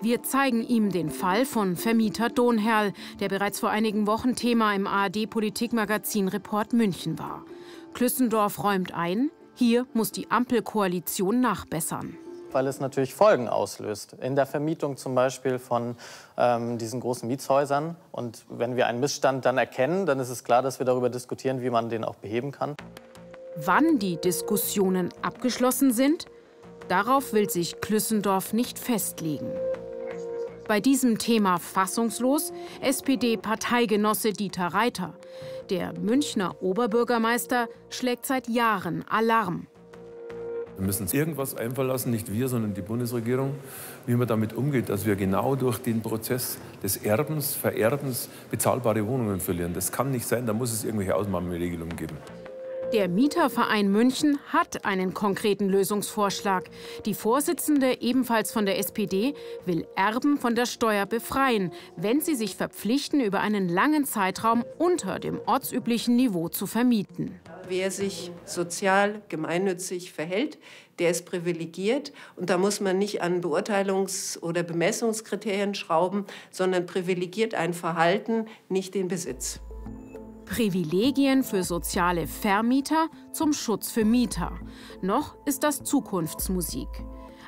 Wir 0.00 0.22
zeigen 0.22 0.62
ihm 0.66 0.90
den 0.90 1.10
Fall 1.10 1.44
von 1.44 1.76
Vermieter 1.76 2.30
Donherl, 2.30 2.92
der 3.20 3.28
bereits 3.28 3.60
vor 3.60 3.70
einigen 3.70 4.06
Wochen 4.06 4.34
Thema 4.34 4.74
im 4.74 4.86
ARD-Politikmagazin 4.86 6.28
Report 6.28 6.72
München 6.72 7.18
war. 7.18 7.44
Klüssendorf 7.92 8.64
räumt 8.64 8.94
ein, 8.94 9.30
hier 9.54 9.86
muss 9.92 10.10
die 10.10 10.30
Ampelkoalition 10.30 11.40
nachbessern 11.40 12.16
weil 12.52 12.66
es 12.66 12.80
natürlich 12.80 13.14
Folgen 13.14 13.48
auslöst. 13.48 14.14
In 14.20 14.36
der 14.36 14.46
Vermietung 14.46 14.96
zum 14.96 15.14
Beispiel 15.14 15.58
von 15.58 15.96
ähm, 16.36 16.78
diesen 16.78 17.00
großen 17.00 17.28
Mietshäusern. 17.28 17.96
Und 18.12 18.44
wenn 18.48 18.76
wir 18.76 18.86
einen 18.86 19.00
Missstand 19.00 19.44
dann 19.44 19.58
erkennen, 19.58 20.06
dann 20.06 20.18
ist 20.20 20.30
es 20.30 20.44
klar, 20.44 20.62
dass 20.62 20.78
wir 20.78 20.86
darüber 20.86 21.10
diskutieren, 21.10 21.62
wie 21.62 21.70
man 21.70 21.88
den 21.88 22.04
auch 22.04 22.16
beheben 22.16 22.52
kann. 22.52 22.74
Wann 23.56 23.98
die 23.98 24.16
Diskussionen 24.16 25.10
abgeschlossen 25.22 25.92
sind, 25.92 26.26
darauf 26.88 27.32
will 27.32 27.50
sich 27.50 27.80
Klüssendorf 27.80 28.52
nicht 28.52 28.78
festlegen. 28.78 29.50
Bei 30.68 30.78
diesem 30.78 31.18
Thema 31.18 31.58
fassungslos 31.58 32.52
SPD-Parteigenosse 32.80 34.32
Dieter 34.32 34.68
Reiter. 34.68 35.14
Der 35.68 35.92
Münchner 35.98 36.62
Oberbürgermeister 36.62 37.68
schlägt 37.88 38.24
seit 38.24 38.48
Jahren 38.48 39.04
Alarm. 39.08 39.66
Wir 40.80 40.86
müssen 40.86 41.02
uns 41.02 41.12
irgendwas 41.12 41.54
einfallen 41.58 41.88
lassen, 41.88 42.10
nicht 42.10 42.32
wir, 42.32 42.48
sondern 42.48 42.72
die 42.72 42.80
Bundesregierung, 42.80 43.54
wie 44.06 44.14
man 44.14 44.26
damit 44.26 44.54
umgeht, 44.54 44.88
dass 44.88 45.04
wir 45.04 45.14
genau 45.14 45.54
durch 45.54 45.76
den 45.76 46.00
Prozess 46.00 46.56
des 46.82 46.96
Erbens, 46.96 47.54
Vererbens 47.54 48.30
bezahlbare 48.50 49.06
Wohnungen 49.06 49.40
verlieren. 49.40 49.74
Das 49.74 49.92
kann 49.92 50.10
nicht 50.10 50.26
sein, 50.26 50.46
da 50.46 50.54
muss 50.54 50.72
es 50.72 50.84
irgendwelche 50.84 51.14
Ausnahmeregelungen 51.14 51.94
geben. 51.96 52.16
Der 52.94 53.08
Mieterverein 53.08 53.92
München 53.92 54.38
hat 54.48 54.86
einen 54.86 55.12
konkreten 55.12 55.68
Lösungsvorschlag. 55.68 56.70
Die 57.04 57.14
Vorsitzende, 57.14 58.00
ebenfalls 58.00 58.50
von 58.50 58.64
der 58.64 58.78
SPD, 58.78 59.34
will 59.66 59.86
Erben 59.96 60.38
von 60.38 60.54
der 60.54 60.64
Steuer 60.64 61.04
befreien, 61.04 61.72
wenn 61.96 62.22
sie 62.22 62.34
sich 62.34 62.56
verpflichten, 62.56 63.20
über 63.20 63.40
einen 63.40 63.68
langen 63.68 64.06
Zeitraum 64.06 64.64
unter 64.78 65.18
dem 65.18 65.40
ortsüblichen 65.44 66.16
Niveau 66.16 66.48
zu 66.48 66.66
vermieten. 66.66 67.38
Wer 67.70 67.92
sich 67.92 68.32
sozial 68.46 69.22
gemeinnützig 69.28 70.12
verhält, 70.12 70.58
der 70.98 71.08
ist 71.10 71.24
privilegiert. 71.24 72.12
Und 72.34 72.50
da 72.50 72.58
muss 72.58 72.80
man 72.80 72.98
nicht 72.98 73.22
an 73.22 73.40
Beurteilungs- 73.40 74.40
oder 74.40 74.64
Bemessungskriterien 74.64 75.76
schrauben, 75.76 76.26
sondern 76.50 76.86
privilegiert 76.86 77.54
ein 77.54 77.72
Verhalten, 77.72 78.46
nicht 78.68 78.96
den 78.96 79.06
Besitz. 79.06 79.60
Privilegien 80.46 81.44
für 81.44 81.62
soziale 81.62 82.26
Vermieter 82.26 83.08
zum 83.32 83.52
Schutz 83.52 83.92
für 83.92 84.04
Mieter. 84.04 84.58
Noch 85.00 85.36
ist 85.46 85.62
das 85.62 85.84
Zukunftsmusik. 85.84 86.88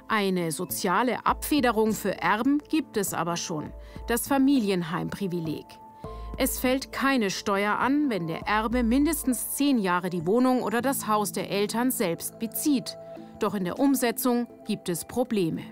Eine 0.07 0.53
soziale 0.53 1.27
Abfederung 1.27 1.95
für 1.95 2.17
Erben 2.23 2.63
gibt 2.69 2.97
es 2.97 3.13
aber 3.13 3.37
schon, 3.37 3.73
das 4.07 4.29
Familienheimprivileg. 4.29 5.67
Es 6.39 6.59
fällt 6.59 6.93
keine 6.93 7.31
Steuer 7.31 7.79
an, 7.79 8.09
wenn 8.09 8.27
der 8.27 8.47
Erbe 8.47 8.83
mindestens 8.83 9.55
zehn 9.55 9.79
Jahre 9.79 10.11
die 10.11 10.27
Wohnung 10.27 10.63
oder 10.63 10.81
das 10.81 11.07
Haus 11.07 11.33
der 11.33 11.51
Eltern 11.51 11.91
selbst 11.91 12.39
bezieht. 12.39 12.97
Doch 13.39 13.55
in 13.55 13.65
der 13.65 13.79
Umsetzung 13.79 14.47
gibt 14.67 14.89
es 14.89 15.05
Probleme. 15.05 15.63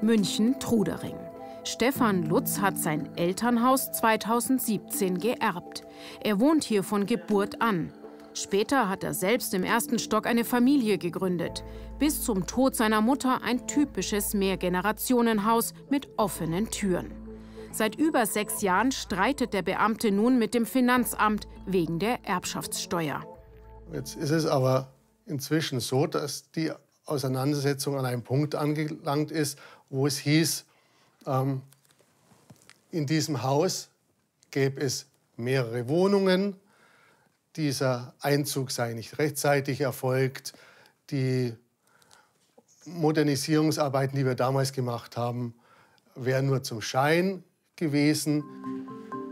München-Trudering. 0.00 1.16
Stefan 1.64 2.22
Lutz 2.22 2.60
hat 2.60 2.78
sein 2.78 3.14
Elternhaus 3.16 3.90
2017 3.92 5.18
geerbt. 5.18 5.82
Er 6.22 6.38
wohnt 6.38 6.64
hier 6.64 6.82
von 6.82 7.04
Geburt 7.04 7.60
an. 7.60 7.92
Später 8.32 8.88
hat 8.88 9.02
er 9.02 9.12
selbst 9.12 9.52
im 9.54 9.64
ersten 9.64 9.98
Stock 9.98 10.26
eine 10.26 10.44
Familie 10.44 10.98
gegründet. 10.98 11.64
Bis 11.98 12.22
zum 12.22 12.46
Tod 12.46 12.76
seiner 12.76 13.00
Mutter 13.00 13.42
ein 13.42 13.66
typisches 13.66 14.34
Mehrgenerationenhaus 14.34 15.74
mit 15.90 16.08
offenen 16.16 16.70
Türen. 16.70 17.17
Seit 17.78 17.94
über 17.94 18.26
sechs 18.26 18.60
Jahren 18.60 18.90
streitet 18.90 19.54
der 19.54 19.62
Beamte 19.62 20.10
nun 20.10 20.36
mit 20.36 20.52
dem 20.52 20.66
Finanzamt 20.66 21.46
wegen 21.64 22.00
der 22.00 22.24
Erbschaftssteuer. 22.24 23.24
Jetzt 23.92 24.16
ist 24.16 24.30
es 24.30 24.46
aber 24.46 24.92
inzwischen 25.26 25.78
so, 25.78 26.08
dass 26.08 26.50
die 26.50 26.72
Auseinandersetzung 27.04 27.96
an 27.96 28.04
einem 28.04 28.24
Punkt 28.24 28.56
angelangt 28.56 29.30
ist, 29.30 29.60
wo 29.90 30.08
es 30.08 30.18
hieß, 30.18 30.64
ähm, 31.26 31.62
in 32.90 33.06
diesem 33.06 33.44
Haus 33.44 33.90
gäbe 34.50 34.80
es 34.80 35.06
mehrere 35.36 35.86
Wohnungen. 35.86 36.56
Dieser 37.54 38.12
Einzug 38.18 38.72
sei 38.72 38.94
nicht 38.94 39.20
rechtzeitig 39.20 39.82
erfolgt. 39.82 40.52
Die 41.10 41.54
Modernisierungsarbeiten, 42.86 44.18
die 44.18 44.26
wir 44.26 44.34
damals 44.34 44.72
gemacht 44.72 45.16
haben, 45.16 45.54
wären 46.16 46.46
nur 46.46 46.64
zum 46.64 46.80
Schein 46.80 47.44
gewesen. 47.78 48.44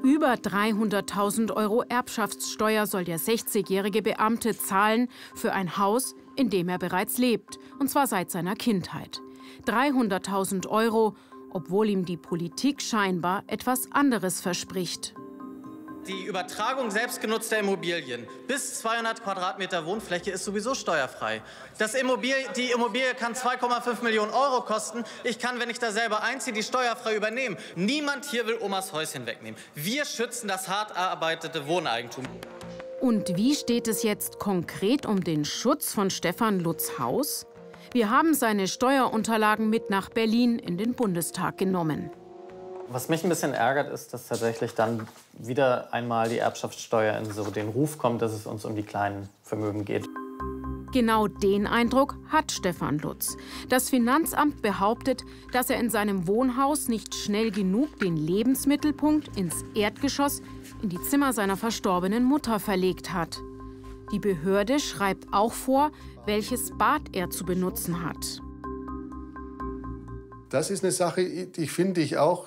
Über 0.02 0.34
300.000 0.34 1.52
Euro 1.52 1.82
Erbschaftssteuer 1.82 2.86
soll 2.86 3.04
der 3.04 3.18
60-jährige 3.18 4.02
Beamte 4.02 4.56
zahlen 4.56 5.08
für 5.34 5.52
ein 5.52 5.78
Haus, 5.78 6.14
in 6.36 6.48
dem 6.48 6.68
er 6.68 6.78
bereits 6.78 7.18
lebt, 7.18 7.58
und 7.80 7.90
zwar 7.90 8.06
seit 8.06 8.30
seiner 8.30 8.54
Kindheit. 8.54 9.20
300.000 9.66 10.68
Euro, 10.68 11.16
obwohl 11.50 11.88
ihm 11.88 12.04
die 12.04 12.16
Politik 12.16 12.82
scheinbar 12.82 13.42
etwas 13.48 13.90
anderes 13.90 14.40
verspricht. 14.40 15.14
Die 16.08 16.24
Übertragung 16.24 16.92
selbstgenutzter 16.92 17.58
Immobilien 17.58 18.28
bis 18.46 18.78
200 18.80 19.24
Quadratmeter 19.24 19.86
Wohnfläche 19.86 20.30
ist 20.30 20.44
sowieso 20.44 20.74
steuerfrei. 20.74 21.42
Das 21.78 21.94
Immobilie, 21.94 22.36
die 22.54 22.70
Immobilie 22.70 23.14
kann 23.14 23.34
2,5 23.34 24.04
Millionen 24.04 24.32
Euro 24.32 24.62
kosten. 24.62 25.02
Ich 25.24 25.40
kann, 25.40 25.58
wenn 25.58 25.68
ich 25.68 25.80
da 25.80 25.90
selber 25.90 26.22
einziehe, 26.22 26.52
die 26.52 26.62
steuerfrei 26.62 27.16
übernehmen. 27.16 27.56
Niemand 27.74 28.24
hier 28.24 28.46
will 28.46 28.58
Omas 28.60 28.92
Häuschen 28.92 29.26
wegnehmen. 29.26 29.58
Wir 29.74 30.04
schützen 30.04 30.46
das 30.46 30.68
hart 30.68 30.92
erarbeitete 30.92 31.66
Wohneigentum. 31.66 32.24
Und 33.00 33.36
wie 33.36 33.56
steht 33.56 33.88
es 33.88 34.04
jetzt 34.04 34.38
konkret 34.38 35.06
um 35.06 35.24
den 35.24 35.44
Schutz 35.44 35.92
von 35.92 36.10
Stefan 36.10 36.60
Lutz 36.60 36.98
Haus? 37.00 37.46
Wir 37.92 38.10
haben 38.10 38.34
seine 38.34 38.68
Steuerunterlagen 38.68 39.68
mit 39.68 39.90
nach 39.90 40.08
Berlin 40.10 40.58
in 40.58 40.76
den 40.78 40.94
Bundestag 40.94 41.58
genommen. 41.58 42.10
Was 42.88 43.08
mich 43.08 43.24
ein 43.24 43.28
bisschen 43.28 43.52
ärgert, 43.52 43.92
ist, 43.92 44.14
dass 44.14 44.28
tatsächlich 44.28 44.74
dann 44.74 45.08
wieder 45.32 45.92
einmal 45.92 46.28
die 46.28 46.38
Erbschaftssteuer 46.38 47.18
in 47.18 47.30
so 47.32 47.44
den 47.50 47.68
Ruf 47.68 47.98
kommt, 47.98 48.22
dass 48.22 48.32
es 48.32 48.46
uns 48.46 48.64
um 48.64 48.76
die 48.76 48.84
kleinen 48.84 49.28
Vermögen 49.42 49.84
geht. 49.84 50.06
Genau 50.92 51.26
den 51.26 51.66
Eindruck 51.66 52.16
hat 52.28 52.52
Stefan 52.52 52.98
Lutz. 52.98 53.36
Das 53.68 53.90
Finanzamt 53.90 54.62
behauptet, 54.62 55.24
dass 55.52 55.68
er 55.68 55.78
in 55.78 55.90
seinem 55.90 56.26
Wohnhaus 56.26 56.88
nicht 56.88 57.14
schnell 57.14 57.50
genug 57.50 57.98
den 57.98 58.16
Lebensmittelpunkt 58.16 59.36
ins 59.36 59.64
Erdgeschoss 59.74 60.40
in 60.82 60.88
die 60.88 61.02
Zimmer 61.02 61.32
seiner 61.32 61.56
verstorbenen 61.56 62.24
Mutter 62.24 62.60
verlegt 62.60 63.12
hat. 63.12 63.40
Die 64.12 64.20
Behörde 64.20 64.78
schreibt 64.78 65.26
auch 65.32 65.52
vor, 65.52 65.90
welches 66.24 66.70
Bad 66.78 67.02
er 67.12 67.30
zu 67.30 67.44
benutzen 67.44 68.04
hat. 68.04 68.40
Das 70.48 70.70
ist 70.70 70.84
eine 70.84 70.92
Sache, 70.92 71.46
die 71.48 71.66
finde 71.66 72.00
ich 72.00 72.16
auch 72.16 72.46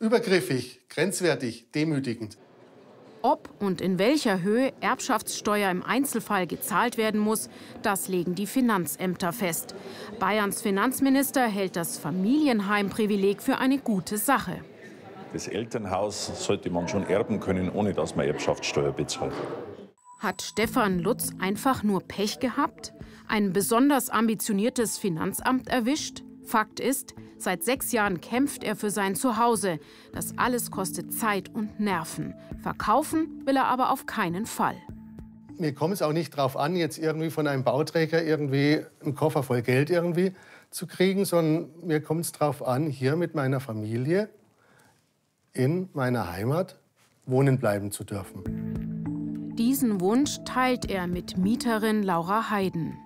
übergriffig, 0.00 0.80
grenzwertig, 0.88 1.70
demütigend. 1.72 2.38
Ob 3.22 3.50
und 3.58 3.80
in 3.80 3.98
welcher 3.98 4.42
Höhe 4.42 4.72
Erbschaftssteuer 4.80 5.70
im 5.70 5.82
Einzelfall 5.82 6.46
gezahlt 6.46 6.96
werden 6.96 7.20
muss, 7.20 7.50
das 7.82 8.06
legen 8.06 8.36
die 8.36 8.46
Finanzämter 8.46 9.32
fest. 9.32 9.74
Bayerns 10.20 10.62
Finanzminister 10.62 11.46
hält 11.46 11.74
das 11.74 11.98
Familienheimprivileg 11.98 13.42
für 13.42 13.58
eine 13.58 13.78
gute 13.78 14.18
Sache. 14.18 14.60
Das 15.32 15.48
Elternhaus 15.48 16.46
sollte 16.46 16.70
man 16.70 16.88
schon 16.88 17.04
erben 17.06 17.40
können, 17.40 17.70
ohne 17.70 17.92
dass 17.92 18.14
man 18.14 18.26
Erbschaftssteuer 18.26 18.92
bezahlt. 18.92 19.34
Hat 20.20 20.40
Stefan 20.42 21.00
Lutz 21.00 21.30
einfach 21.38 21.82
nur 21.82 22.00
Pech 22.00 22.38
gehabt? 22.38 22.92
Ein 23.26 23.52
besonders 23.52 24.10
ambitioniertes 24.10 24.96
Finanzamt 24.96 25.68
erwischt? 25.68 26.22
Fakt 26.48 26.80
ist, 26.80 27.14
seit 27.36 27.62
sechs 27.62 27.92
Jahren 27.92 28.22
kämpft 28.22 28.64
er 28.64 28.74
für 28.74 28.90
sein 28.90 29.14
Zuhause. 29.14 29.78
Das 30.14 30.36
alles 30.38 30.70
kostet 30.70 31.12
Zeit 31.12 31.54
und 31.54 31.78
Nerven. 31.78 32.34
Verkaufen 32.62 33.42
will 33.44 33.56
er 33.56 33.66
aber 33.66 33.92
auf 33.92 34.06
keinen 34.06 34.46
Fall. 34.46 34.76
Mir 35.58 35.74
kommt 35.74 35.92
es 35.92 36.02
auch 36.02 36.12
nicht 36.12 36.36
darauf 36.36 36.56
an, 36.56 36.74
jetzt 36.74 36.98
irgendwie 36.98 37.30
von 37.30 37.46
einem 37.46 37.64
Bauträger 37.64 38.24
irgendwie 38.24 38.80
einen 39.04 39.14
Koffer 39.14 39.42
voll 39.42 39.60
Geld 39.60 39.90
irgendwie 39.90 40.32
zu 40.70 40.86
kriegen, 40.86 41.24
sondern 41.26 41.68
mir 41.84 42.00
kommt 42.00 42.22
es 42.22 42.32
darauf 42.32 42.66
an, 42.66 42.86
hier 42.86 43.16
mit 43.16 43.34
meiner 43.34 43.60
Familie 43.60 44.30
in 45.52 45.90
meiner 45.92 46.32
Heimat 46.32 46.78
wohnen 47.26 47.58
bleiben 47.58 47.90
zu 47.90 48.04
dürfen. 48.04 49.54
Diesen 49.58 50.00
Wunsch 50.00 50.38
teilt 50.44 50.90
er 50.90 51.08
mit 51.08 51.36
Mieterin 51.36 52.02
Laura 52.02 52.48
Heiden 52.48 52.96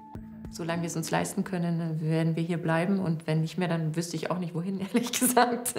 solange 0.53 0.83
wir 0.83 0.87
es 0.87 0.97
uns 0.97 1.11
leisten 1.11 1.45
können, 1.45 2.01
werden 2.01 2.37
wir 2.37 2.43
hier 2.43 2.59
bleiben. 2.59 3.01
Und 3.01 3.27
wenn 3.27 3.41
nicht 3.41 3.59
mehr, 3.59 3.69
dann 3.69 3.97
wüsste 3.97 4.17
ich 4.17 4.31
auch 4.31 4.39
nicht, 4.39 4.55
wohin, 4.55 4.81
ehrlich 4.95 5.19
gesagt. 5.19 5.75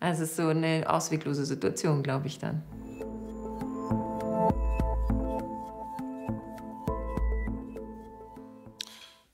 Also 0.00 0.22
es 0.22 0.30
ist 0.30 0.36
so 0.36 0.48
eine 0.48 0.84
ausweglose 0.88 1.44
Situation, 1.44 2.02
glaube 2.02 2.28
ich 2.28 2.38
dann. 2.38 2.62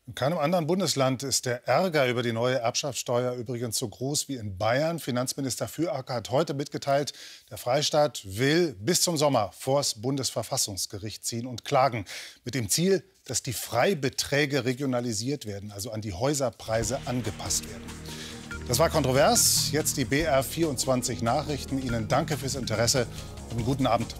In 0.06 0.14
keinem 0.14 0.38
anderen 0.38 0.68
Bundesland 0.68 1.24
ist 1.24 1.44
der 1.44 1.66
Ärger 1.66 2.08
über 2.08 2.22
die 2.22 2.32
neue 2.32 2.60
Erbschaftssteuer 2.60 3.34
übrigens 3.34 3.76
so 3.76 3.88
groß 3.88 4.28
wie 4.28 4.36
in 4.36 4.56
Bayern. 4.56 5.00
Finanzminister 5.00 5.66
Füracker 5.66 6.14
hat 6.14 6.30
heute 6.30 6.54
mitgeteilt, 6.54 7.12
der 7.50 7.58
Freistaat 7.58 8.22
will 8.24 8.76
bis 8.78 9.02
zum 9.02 9.16
Sommer 9.16 9.50
vors 9.52 10.00
Bundesverfassungsgericht 10.00 11.24
ziehen 11.24 11.48
und 11.48 11.64
klagen. 11.64 12.04
Mit 12.44 12.54
dem 12.54 12.68
Ziel, 12.68 13.02
dass 13.24 13.42
die 13.42 13.52
Freibeträge 13.52 14.64
regionalisiert 14.64 15.46
werden, 15.46 15.72
also 15.72 15.90
an 15.90 16.00
die 16.00 16.12
Häuserpreise 16.12 16.98
angepasst 17.06 17.68
werden. 17.68 17.84
Das 18.68 18.78
war 18.78 18.88
kontrovers. 18.88 19.70
Jetzt 19.72 19.98
die 19.98 20.06
BR24 20.06 21.22
Nachrichten. 21.22 21.82
Ihnen 21.82 22.08
danke 22.08 22.36
fürs 22.36 22.54
Interesse 22.54 23.06
und 23.50 23.56
einen 23.58 23.64
guten 23.66 23.86
Abend. 23.86 24.14